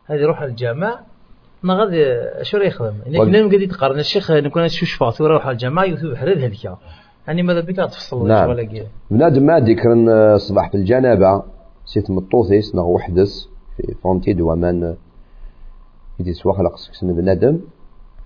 [0.07, 1.01] هذه يروح الجامع
[1.63, 2.05] ما غادي
[2.43, 3.99] شو راه يخدم؟ يعني كنا قاعد يتقارن.
[3.99, 6.79] الشيخ نكون فاطمه يروح على الجامع يثوب حرد هلكا
[7.27, 8.47] يعني ماذا بك؟ تفصل نعم.
[8.47, 9.93] شغل كي بنادم ما ذكر
[10.35, 11.43] الصباح في الجنابة.
[11.85, 14.97] سيت مطوثيس نغ وحدس في فونتي دو من
[16.21, 17.61] يدي سوا خلق بنادم.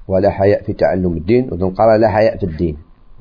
[0.09, 1.49] ولا حياء في تعلم الدين.
[1.53, 2.77] ونقرا لا حياء في الدين.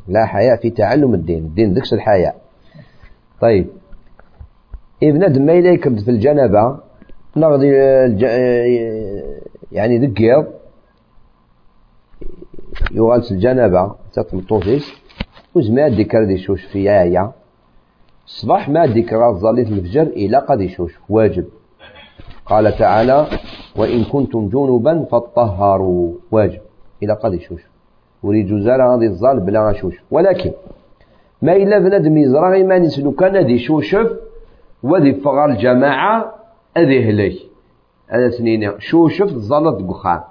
[0.07, 1.45] لا حياء في تعلم الدين.
[1.45, 2.35] الدين ذكس الحياء.
[3.41, 3.67] طيب.
[5.03, 6.79] ابن آدم ما يكرد في الجنبه
[7.37, 7.67] نغضي
[9.71, 10.47] يعني ذكر
[12.91, 14.91] يغالس الجنبه تطمطوفيس
[15.55, 17.31] وزما ذكر دي شوش في آية؟
[18.25, 21.45] الصباح ما ذكر الظليت الفجر إلى قد يشوش واجب.
[22.45, 23.27] قال تعالى
[23.75, 26.61] وإن كنتم جنبا فطهروا واجب.
[27.05, 27.63] إلى قد يشوش
[28.23, 29.95] وريد جزال غادي الظال بلا شوش.
[30.11, 30.51] ولكن
[31.41, 34.07] ما إلا بنادم يزرع إيمان يسلو كان دي شوشف
[34.83, 36.33] وذي فغار الجماعة
[36.77, 37.39] أذي هلي.
[38.07, 40.21] هذا سنين شوشف ظلت قخان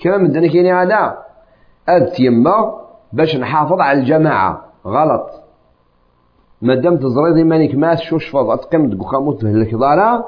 [0.00, 1.18] كما من دنا كيني هذا
[1.88, 2.74] أذ تيما
[3.12, 4.64] باش نحافظ على الجماعة.
[4.86, 5.30] غلط.
[6.62, 10.24] مادام تزريد إيمانك ما شوشفض أتقم دقخام وتهلك ضارا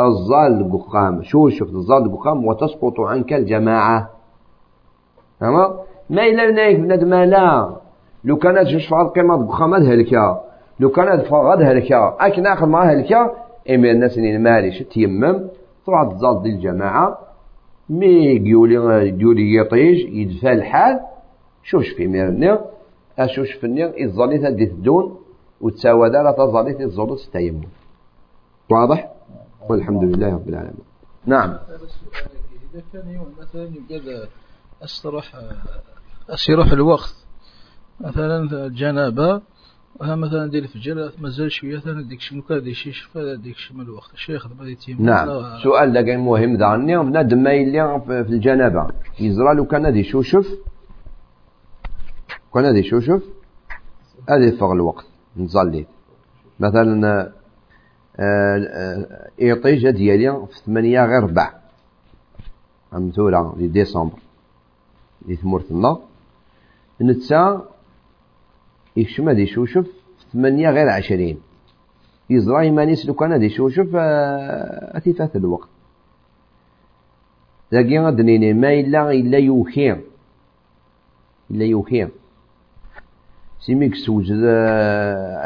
[0.00, 4.10] الظال دقخام شوشف الظال دقخام وتسقط عنك الجماعة.
[5.42, 5.70] تمام
[6.10, 7.76] ما إلا نايك بنادم لا
[8.24, 10.40] لو كانت شوشف القيمة دقخام هلكا
[10.80, 13.20] لو كانت فغد هلكا أكن آخر ما هلكا
[13.70, 15.48] إمي الناس اللي مالي تيمم
[15.86, 17.18] تروح تزال دي الجماعة
[17.90, 18.74] مي يقولي
[19.20, 21.00] يقولي يطيج يدفع الحال
[21.62, 22.58] شوش في ميرني
[23.18, 25.18] أشوش في النير إزالي تدي تدون
[25.60, 27.62] وتساوى دارة تظالي تزولو ستيمم
[28.70, 29.08] واضح؟
[29.68, 30.84] والحمد لله رب العالمين
[31.26, 34.26] نعم إذا كان يوم مثلا يبقى
[34.84, 35.32] أستروح
[36.30, 37.14] أسيروح الوقت.
[38.00, 39.42] مثلا الجنابة
[40.00, 44.12] مثلا دير الفجر مازال شوية ثاني ديك شنو كان ديك شي شفا ديك من الوقت.
[44.14, 45.02] الشيخ دابا يتيم.
[45.02, 45.28] نعم.
[45.62, 48.88] سؤال لكن مهم دعني بنادم ما يلي في الجنابة.
[49.20, 50.46] يزرى لو كان دي شوشف
[52.54, 53.22] كان دي شوشف
[54.28, 55.04] هذه فوق الوقت.
[55.36, 55.86] نصلي.
[56.60, 57.32] مثلا
[59.40, 61.52] إيطيجة ديالي في ثمانية غير ربع.
[62.92, 64.18] مثولة في ديسمبر.
[65.26, 65.98] في ثمورتنا
[67.02, 67.68] نتسا
[68.96, 69.86] يكشم هذه شوشف
[70.18, 71.38] في ثمانية غير عشرين.
[72.30, 75.68] يزرع يمانيس لو كان هذه شوشف أتي فات الوقت.
[77.72, 79.96] لكن غدنيني ما إلا إلا يوخي
[81.50, 82.08] إلا يوخي
[83.60, 84.42] سيميك سوجد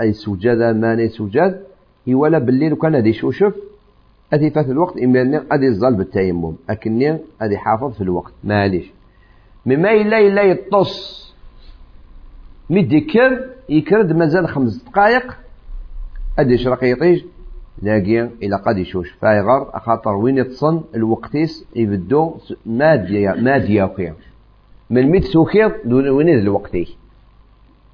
[0.00, 1.62] أي سوجد ماني سوجد.
[2.06, 3.54] يولا بالليل وكان هذه شوشف
[4.32, 6.54] أتي فات الوقت إما أدي الظل بالتيمم.
[6.70, 8.32] أكني أدي حافظ في الوقت.
[8.44, 8.95] معليش.
[9.66, 11.26] مما إلا إلا يطص
[12.70, 15.36] مديكر يكرد مازال خمس دقائق
[16.38, 17.24] أدي يشرق يطيج؟
[17.82, 24.14] لاقي إلى قد يشوش فايغر خاطر وين يتصن الوقتيس يبدو ماديا ماديا وخير
[24.90, 26.96] من ميت سوخير وين الوقتي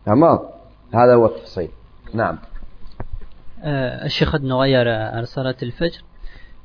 [0.06, 0.38] تمام؟
[0.94, 1.68] هذا هو التفصيل.
[2.14, 2.38] نعم.
[3.62, 6.02] آه الشيخ نغير على صلاة الفجر.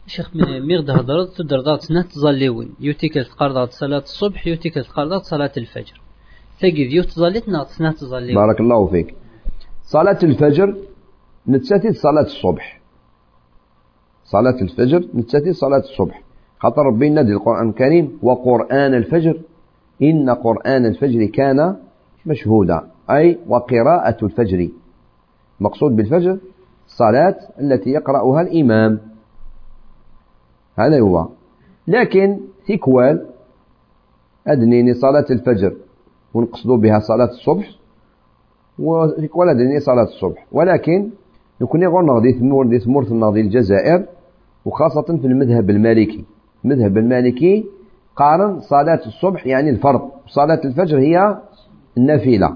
[0.07, 6.01] الشيخ ميغد هضرت تدرضات سنة ظليون يوتيك تقرضات صلاة الصبح يوتيك تقرضات صلاة الفجر.
[6.59, 9.15] تجد يوت ظليت ناط سنة ظليون بارك الله فيك.
[9.83, 10.77] صلاة الفجر
[11.47, 12.81] نتساتي صلاة الصبح.
[14.23, 16.21] صلاة الفجر نتساتي صلاة الصبح.
[16.59, 19.39] خاطر ربي نادي القرآن الكريم وقرآن الفجر.
[20.01, 21.75] إن قرآن الفجر كان
[22.25, 22.91] مشهودا.
[23.09, 24.69] أي وقراءة الفجر.
[25.59, 26.37] مقصود بالفجر
[26.87, 29.06] الصلاة التي يقرأها الإمام.
[30.79, 31.27] هذا هو.
[31.87, 33.25] لكن ثيكوال
[34.47, 35.73] أدنيني صلاة الفجر
[36.33, 37.69] ونقصدوا بها صلاة الصبح
[38.79, 40.45] وثيكوال أدنيني صلاة الصبح.
[40.51, 41.09] ولكن
[41.61, 44.05] يكون يقول نغدي ثمور دي ثمور نغدي الجزائر
[44.65, 46.25] وخاصة في المذهب المالكي.
[46.65, 47.65] المذهب المالكي
[48.15, 50.11] قارن صلاة الصبح يعني الفرض.
[50.27, 51.37] صلاة الفجر هي
[51.97, 52.55] النافلة.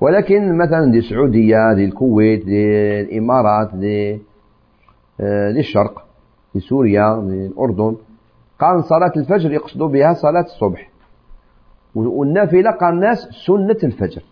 [0.00, 4.14] ولكن مثلا دي السعودية دي الكويت دي الإمارات دي
[5.52, 6.04] دي الشرق.
[6.52, 7.96] في سوريا في الأردن.
[8.60, 10.90] قال صلاة الفجر يقصدوا بها صلاة الصبح.
[11.94, 14.22] والنافلة قال الناس سنة الفجر.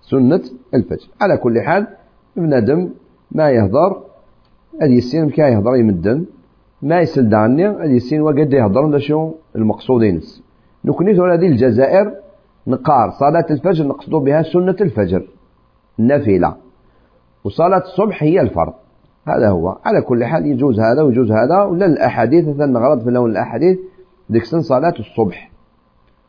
[0.00, 0.42] سنة
[0.74, 1.08] الفجر.
[1.20, 1.86] على كل حال
[2.38, 2.90] ابن آدم
[3.32, 4.02] ما يهضر
[4.82, 6.24] هذه السين كا يهضر يمدن.
[6.82, 10.20] ما يسل دعني هذه السين وقد يهضر شو؟ المقصودين
[10.84, 12.14] نكوني هذه الجزائر
[12.66, 13.10] نقار.
[13.10, 15.28] صلاة الفجر نقصدوا بها سنة الفجر.
[15.98, 16.56] النافلة
[17.44, 18.74] وصلاة الصبح هي الفرض.
[19.26, 19.78] هذا هو.
[19.84, 21.62] على كل حال يجوز هذا ويجوز هذا.
[21.62, 23.78] ولا الأحاديث مثلا غلط في لون الأحاديث
[24.28, 25.50] ديكسن صلاة الصبح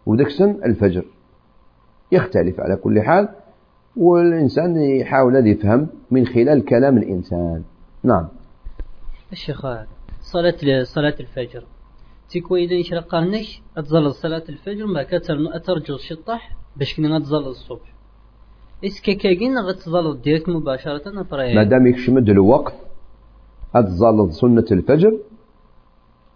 [0.05, 1.05] وديكسن الفجر.
[2.11, 3.29] يختلف على كل حال
[3.97, 7.63] والإنسان يحاول يفهم من خلال كلام الإنسان.
[8.03, 8.27] نعم.
[9.31, 9.61] الشيخ
[10.21, 11.63] صلاة صلاة الفجر.
[12.29, 17.94] تيكو إذا يشرق قرنش أتظل صلاة الفجر ما كتر أترجو الشطح باش كنا نتظل الصبح.
[18.83, 21.01] إس كاكاكين غتظل ديريكت مباشرة
[21.55, 22.73] ما دام يكشمد الوقت
[23.75, 25.13] أتزالض سنة الفجر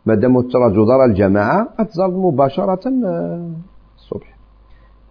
[0.05, 3.51] مادام تراجو دار الجماعة أتزالض مباشرة آه،
[3.95, 4.37] الصبح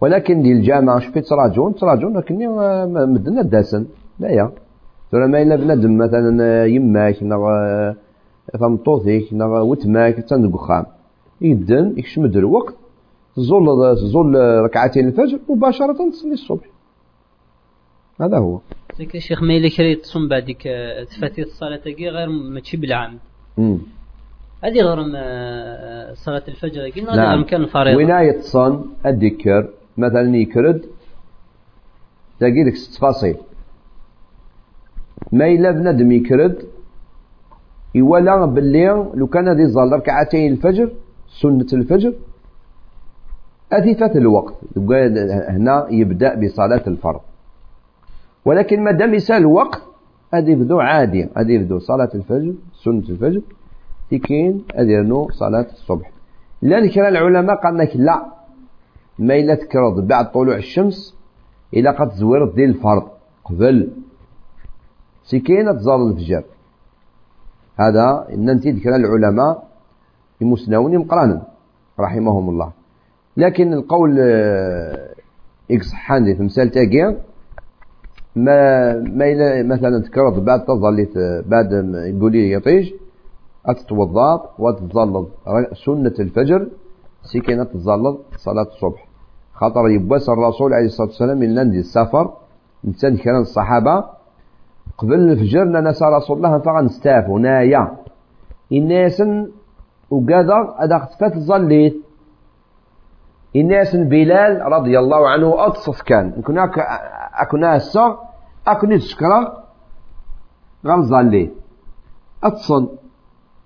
[0.01, 3.85] ولكن دي الجامعة شفت تراجون تراجون لكن آه، مدنا داسن
[4.19, 4.51] لا يا
[5.11, 7.43] ترى ما إلا بنادم مثلا يماك نغ
[8.59, 10.85] ثمطوثيك نغ وتماك تندق خام
[11.41, 12.75] يدن يكشمد الوقت
[13.35, 16.68] تزول تزول ركعتين الفجر مباشرة تصلي الصبح
[18.21, 18.59] هذا هو.
[18.97, 20.63] زيك الشيخ ما إلا كريت تصوم بعدك
[21.11, 23.19] تفاتي الصلاة غير ماشي بالعام.
[24.63, 24.97] هذه غير
[26.13, 27.43] صلاة الفجر هذا نعم.
[27.43, 30.85] كان فريضة ولاية صن الذكر مثلا يكرد
[32.39, 33.37] تلاقي لك ست فاصيل
[35.31, 36.63] ما إلا بنادم يكرد
[37.95, 40.91] يولى باللي لو كان هذه ظل ركعتين الفجر
[41.41, 42.13] سنة الفجر.
[43.71, 44.53] أثفت الوقت.
[45.49, 47.21] هنا يبدأ بصلاة الفرض.
[48.49, 49.81] ولكن ما دام يسأل الوقت
[50.33, 53.41] هذه يبدو عادي هذه يبدو صلاة الفجر سنة الفجر
[54.11, 56.11] تكين هذه صلاة الصبح.
[56.61, 58.25] لذلك العلماء قال لك لا
[59.19, 61.15] ما إلا تكرض بعد طلوع الشمس
[61.73, 63.07] إلى قد زورت ديال الفرض
[63.45, 63.89] قبل.
[65.23, 66.43] سكينة تزال الفجر.
[67.79, 69.67] هذا إن أنت ذكر العلماء
[70.41, 71.41] المسنون مقرانا
[71.99, 72.71] رحمهم الله.
[73.37, 74.19] لكن القول
[75.71, 77.28] إكس حاندي في مسألة تاقيا
[78.35, 81.07] ما ما مثلا تكرض بعد تظل
[81.47, 82.93] بعد يقول لي يطيش
[83.65, 85.27] أتتوضأ وتتظلظ
[85.85, 86.67] سنة الفجر
[87.23, 89.07] سكينة تتظلظ صلاة الصبح.
[89.53, 92.33] خاطر يبوس الرسول عليه الصلاة والسلام من لندي السفر
[92.85, 94.03] نتسان كان الصحابة.
[94.97, 97.97] قبل الفجر نسى رسول الله فغا نستاف نايا
[98.71, 99.23] الناس
[100.09, 101.37] وقادر أدا اختفت
[103.55, 106.41] الناس بلال رضي الله عنه أتصف كان.
[106.41, 106.71] كنا
[107.33, 108.19] أكنا هسا
[108.67, 109.63] أكني تشكرا
[110.85, 111.53] غير ظليت
[112.43, 112.87] أتصن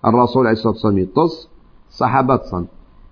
[0.06, 1.50] الرسول عليه الصلاة والسلام يتص
[1.90, 2.66] صحابة تصن.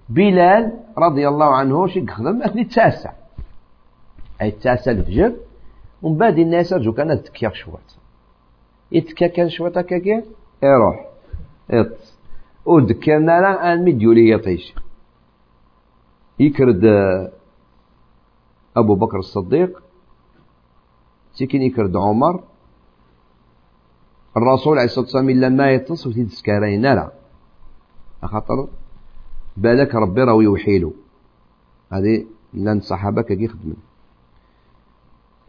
[0.10, 3.12] بلال رضي الله عنه شي خدم أثني التاسع
[4.42, 5.34] أي التاسع الفجر.
[6.02, 7.92] ومن بعد الناس رجو كانت تكيا شوات
[8.92, 10.24] يتكا كان شوات هكاكي
[10.64, 11.06] يروح
[11.70, 11.98] يط
[12.66, 14.76] ودكرنا لا ان مديولي يطيش.
[16.42, 16.86] يكرد
[18.78, 19.84] أبو بكر الصديق
[21.34, 22.44] سكن يكرد عمر
[24.38, 27.12] الرسول عليه الصلاة والسلام لما يتصل في تسكارين لا
[28.24, 28.68] خاطر
[29.58, 30.94] بالك ربي راه يوحيلو
[31.92, 33.50] هذه لأن الصحابه كي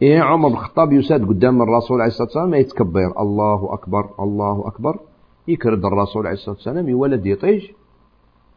[0.01, 3.21] إيه عمر بن الخطاب يساد قدام الرسول عليه الصلاة والسلام ما يتكبر.
[3.21, 4.99] الله أكبر الله أكبر.
[5.47, 7.73] يكرد الرسول عليه الصلاة والسلام يولد يطيش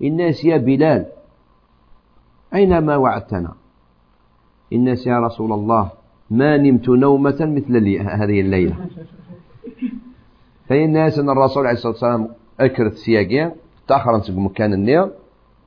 [0.02, 1.06] الناس يا بلال
[2.54, 3.52] أين ما وعدتنا؟
[4.72, 5.90] الناس يا رسول الله
[6.30, 8.76] ما نمت نومة مثل هذه الليلة.
[10.68, 12.28] فإن الناس أن الرسول عليه الصلاة والسلام
[12.60, 13.50] أكرت سياقين
[13.88, 15.10] تأخر نسق مكان النير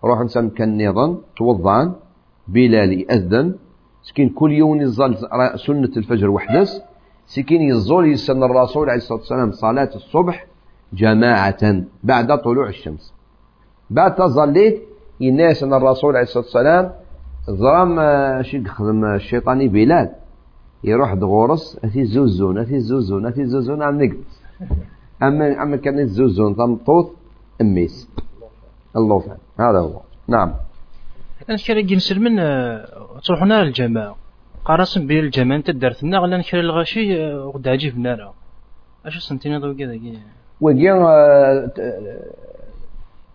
[0.03, 1.93] روح نسى مكان النيضان توضعان
[2.47, 3.55] بلال يأذن
[4.03, 5.17] سكين كل يوم يزال
[5.65, 6.81] سنة الفجر وحدس
[7.25, 10.45] سكين يزول يسن الرسول عليه الصلاة والسلام صلاة الصبح
[10.93, 13.13] جماعة بعد طلوع الشمس.
[13.89, 14.88] بعد تظليت
[15.21, 16.91] الناس أن الرسول عليه الصلاة والسلام
[17.49, 20.09] ظلم آه، شي خدم الشيطاني بلال.
[20.83, 24.23] يروح دغورس أثي زوزون أثي زوزون أثي زوزون عم نقد
[25.23, 27.15] أما أما كان الزوزون تمطوط
[27.61, 28.09] أميس.
[28.95, 30.01] الله هذا هو.
[30.27, 30.53] نعم.
[31.49, 34.15] أنا كرا جنسل من آه، تروحنا للجماعة
[34.65, 38.33] قارسن بين الجماعة أنت دارتنا غلا نكرا الغاشي آه، غدا عجبنا راه
[39.05, 39.99] اش سنتين ضو كذا
[40.61, 40.93] وقيا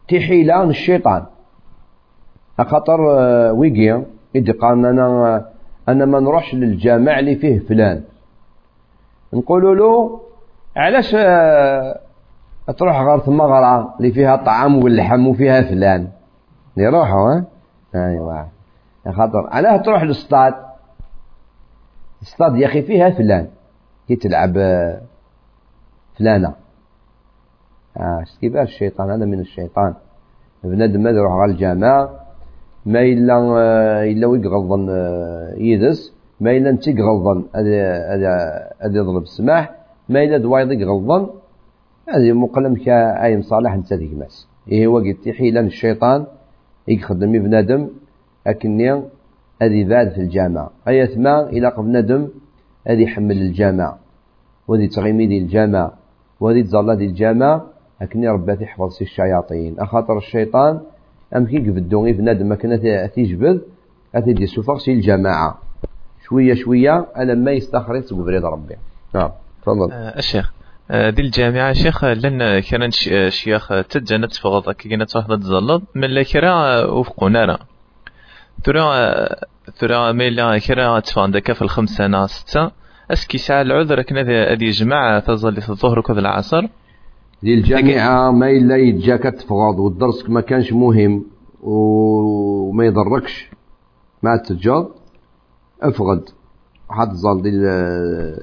[0.08, 1.26] تحيلان الشيطان.
[2.58, 3.00] خاطر
[3.54, 5.46] ويقيا إذا قال أنا
[5.88, 8.02] أنا ما نروحش للجامع اللي فيه فلان.
[9.32, 10.20] نقولوا له
[10.76, 11.10] علاش
[12.78, 16.08] تروح غير المغرة اللي فيها طعام واللحم وفيها فلان؟
[16.76, 17.44] يروحوا ها؟
[17.94, 18.44] ايوا
[19.12, 20.54] خاطر علاه تروح للصطاد
[22.22, 23.48] الصطاد يا أخي فيها فلان.
[24.08, 24.52] كي تلعب
[26.18, 26.54] فلانة.
[27.96, 29.94] آه كيفاش الشيطان؟ هذا من الشيطان.
[30.64, 32.08] بنادم هذا يروح على الجامع.
[32.86, 33.34] ما إلا
[34.12, 34.88] إلا ويقغضن
[35.56, 37.44] يدس ما إلا أنت غضن
[38.84, 39.74] هذا يضرب السماح.
[40.08, 41.26] ما إلا دوايض يغضن
[42.08, 45.26] هذه مقلم كأي صالح أنت ذيك ماس إيه هو قلت
[45.56, 46.26] الشيطان
[46.88, 47.88] يخدم بنادم
[48.46, 48.92] أكني
[49.62, 52.28] هذه بعد في الجامع أي ثما إلى بنادم
[52.86, 53.96] هذه يحمل الجامع
[54.68, 55.92] وذي تغيمي دي الجامع
[56.40, 57.62] وذي تزال دي الجامع
[58.02, 59.80] أكني ربي تحفظ سي الشياطين.
[59.80, 60.80] أخاطر الشيطان
[61.36, 62.80] أم كي قبدو بنادم ما كان
[63.14, 63.60] تيجبد
[64.14, 65.58] أتي سوفر سي الجماعة.
[66.28, 68.74] شوية شوية أنا ما يستخرج تقبريد ربي.
[69.14, 69.30] نعم
[69.62, 69.92] تفضل.
[69.92, 70.52] أه الشيخ
[70.90, 72.90] آه، دي الجامعة شيخ لن كان
[73.28, 77.58] شيخ تجانا تفغض كينا تفغض تزلط من لا كرا وفقونا را
[78.64, 79.26] ترى
[79.78, 82.70] ترى ميلا كرا تفان في الخمسة نا ستة
[83.10, 84.20] أسكي ساعة العذر كنا
[84.52, 86.62] هذه جماعة تظل في الظهر وكذا العصر.
[87.44, 91.24] دي الجامعة ما إلا يتجاك تفغض والدرس ما كانش مهم
[91.62, 93.50] وما يضركش
[94.22, 94.90] مع التجار.
[95.82, 96.28] افغد
[96.90, 97.42] حد ظل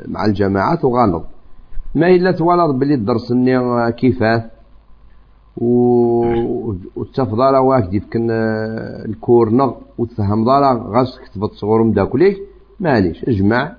[0.08, 1.24] مع الجماعات وغلط
[1.95, 4.52] ما إلا توالد بلي الدرس ني كيفاه.
[6.95, 8.28] وتفضل واحد يفكن
[9.06, 12.38] الكورنا وتفهم ضالا غاس كتبت صغورهم داكوليك
[12.80, 13.76] معليش اجمع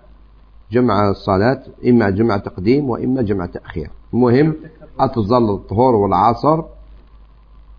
[0.73, 3.91] جمع الصلاة إما جمع تقديم وإما جمع تأخير.
[4.14, 4.55] المهم
[5.01, 6.62] أتظل الظهور والعصر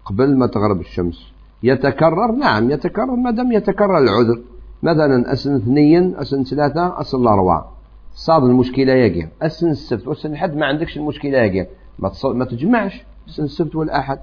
[0.06, 1.34] قبل ما تغرب الشمس.
[1.64, 4.42] يتكرر؟ نعم يتكرر ما دام يتكرر العذر.
[4.84, 7.72] مثلا أسن اثنين أسن ثلاثة أسن الأربعة
[8.14, 11.68] صاد المشكلة ياقي السن السبت والسن الحد ما عندكش المشكلة ياقي
[12.00, 13.04] ما, ما تجمعش.
[13.28, 14.20] السن السبت والأحد.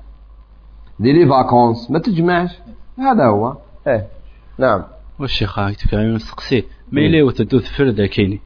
[1.01, 2.59] دي لي فاكونس ما تجمعش.
[2.99, 3.57] هذا هو.
[3.87, 4.07] إيه.
[4.59, 4.83] نعم.
[5.19, 8.41] والشيخ هاك تفهم نسقسي ما يلي وتدوث فر ذاكيني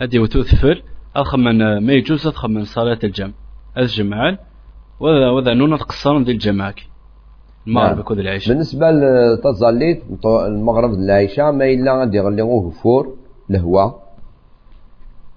[0.00, 0.82] هدي وتوث فر
[1.16, 3.32] أخمن ما يجوز أخمن صلاة الجمع.
[3.78, 4.38] الجمعان
[5.00, 6.74] وذا وذا نون تقصرون دي الجماعة
[7.66, 8.18] المغرب نعم.
[8.20, 13.16] العشاء بالنسبة لتظليت المغرب العشاء ما إلا غادي يغليوه فور
[13.48, 13.90] لهوا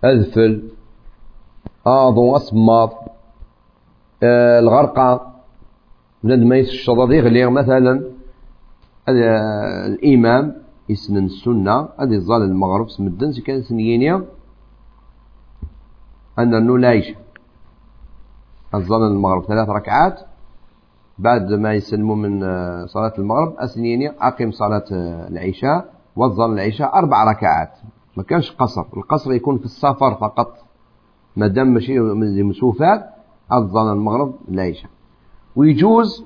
[0.03, 0.63] أذفل
[1.87, 2.93] آضو أصماط
[4.23, 5.33] آه الغرقة.
[6.23, 8.03] بنادم ما يسشط يغلي مثلا
[9.89, 10.55] الإمام
[10.89, 11.89] يسنن السنة.
[11.99, 14.25] هذه ظل المغرب سمدن كان سنيينيا
[16.39, 17.13] أن لايش
[18.75, 20.19] الظل المغرب ثلاث ركعات
[21.19, 27.23] بعد ما يسلموا من آه، صلاة المغرب أسنيني أقيم صلاة آه، العشاء وظل العشاء أربع
[27.23, 27.71] ركعات.
[28.17, 28.85] ما كانش قصر.
[28.97, 30.57] القصر يكون في السفر فقط.
[31.35, 31.99] ما دام ماشي
[32.43, 33.09] مسوفات
[33.53, 34.89] أذن المغرب العشاء.
[35.55, 36.25] ويجوز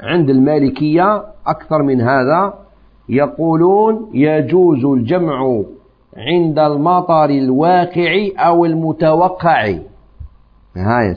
[0.00, 2.54] عند المالكية أكثر من هذا.
[3.08, 5.62] يقولون يجوز الجمع
[6.16, 9.78] عند المطر الواقع أو المتوقع.
[10.76, 11.16] هاي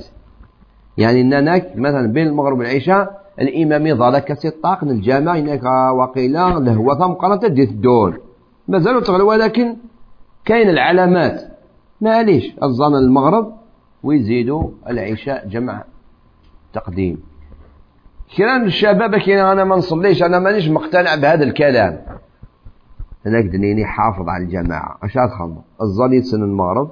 [0.98, 5.64] يعني أننا مثلا بين المغرب والعشاء الإمام يظهر كسي الطاق الجامع هناك
[5.96, 8.20] وقيلا لهو ثم قرأت ديت الدور.
[8.68, 9.78] مازالوا تغلو ولكن
[10.46, 11.42] كاين العلامات.
[12.02, 13.54] معليش الظن المغرب
[14.04, 15.84] ويزيدوا العشاء جمع
[16.74, 17.24] تقديم.
[18.38, 22.02] كلام الشباب كاين أنا ما نصليش أنا مانيش مقتنع بهذا الكلام.
[23.26, 24.98] هناك دنيني حافظ على الجماعة.
[25.04, 26.92] أش تخمم الظل يدسن المغرب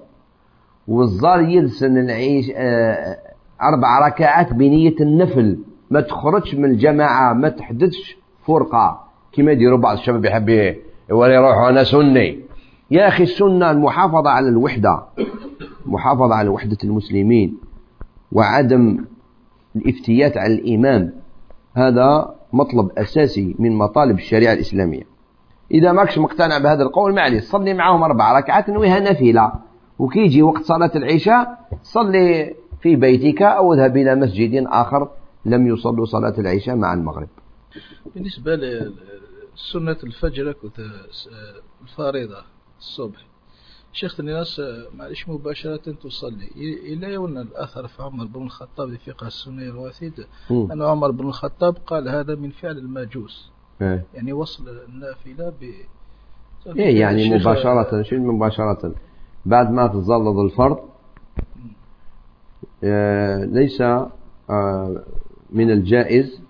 [0.87, 3.17] والظل يدسن العيش آه
[3.63, 5.59] أربع ركعات بنية النفل.
[5.91, 8.99] ما تخرجش من الجماعة ما تحدثش فرقة.
[9.31, 10.75] كما يديروا بعض الشباب يحب
[11.11, 12.39] ولا يروحوا أنا سني.
[12.91, 15.03] يا أخي السنة المحافظة على الوحدة.
[15.85, 17.57] محافظة على وحدة المسلمين.
[18.31, 19.05] وعدم
[19.75, 21.13] الافتيات على الإمام.
[21.75, 25.03] هذا مطلب أساسي من مطالب الشريعة الإسلامية.
[25.71, 29.51] إذا ماكش مقتنع بهذا القول معليش صلي معهم أربع ركعات نويها نافلة.
[29.99, 35.09] وكيجي وقت صلاة العشاء صلي في بيتك أو اذهب إلى مسجد آخر
[35.45, 37.27] لم يصلوا صلاة العشاء مع المغرب.
[38.15, 40.55] بالنسبة لسنة الفجر
[41.81, 42.43] الفريضة
[42.79, 43.29] الصبح.
[43.93, 44.61] شيخ الناس
[44.97, 46.49] معلش مباشرة تصلي.
[46.93, 50.13] إلا يون الأثر في عمر بن الخطاب في فقه السنة الوثيد
[50.51, 53.51] أن عمر بن الخطاب قال هذا من فعل الماجوس.
[53.81, 54.05] إيه.
[54.13, 55.63] يعني وصل النافلة ب
[56.77, 58.95] إيه يعني مباشرة شنو مباشرة.
[59.45, 60.89] بعد ما تظلظ الفرض آه،
[63.45, 65.03] ليس آه،
[65.51, 66.41] من الجائز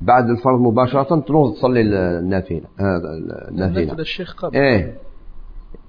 [0.00, 3.14] بعد الفرض مباشرة تروح تصلي النافلة هذا
[3.48, 3.92] النافلة.
[3.92, 4.56] الشيخ قبل.
[4.56, 4.96] إيه.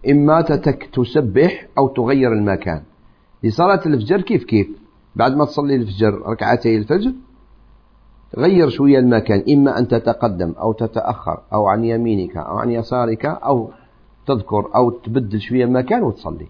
[0.10, 2.82] إما تتك تسبح أو تغير المكان.
[3.44, 4.68] لصلاة الفجر كيف كيف؟
[5.16, 7.14] بعد ما تصلي الفجر ركعتي الفجر
[8.38, 9.44] غير شوية المكان.
[9.50, 13.70] إما أن تتقدم أو تتأخر أو عن يمينك أو عن يسارك أو
[14.28, 16.48] تذكر أو تبدل شوية المكان وتصلي.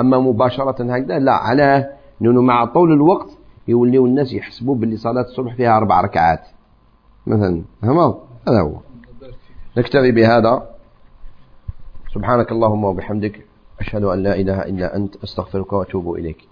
[0.00, 3.30] أما مباشرة هكذا لا على لأنه مع طول الوقت
[3.68, 6.46] يوليو الناس يحسبوا باللي صلاة الصبح فيها أربع ركعات.
[7.26, 7.62] مثلا
[8.48, 8.76] هذا هو.
[9.78, 10.70] نكتفي بهذا.
[12.14, 13.46] سبحانك اللهم وبحمدك
[13.80, 16.49] أشهد أن لا إله إلا أنت أستغفرك وأتوب إليك.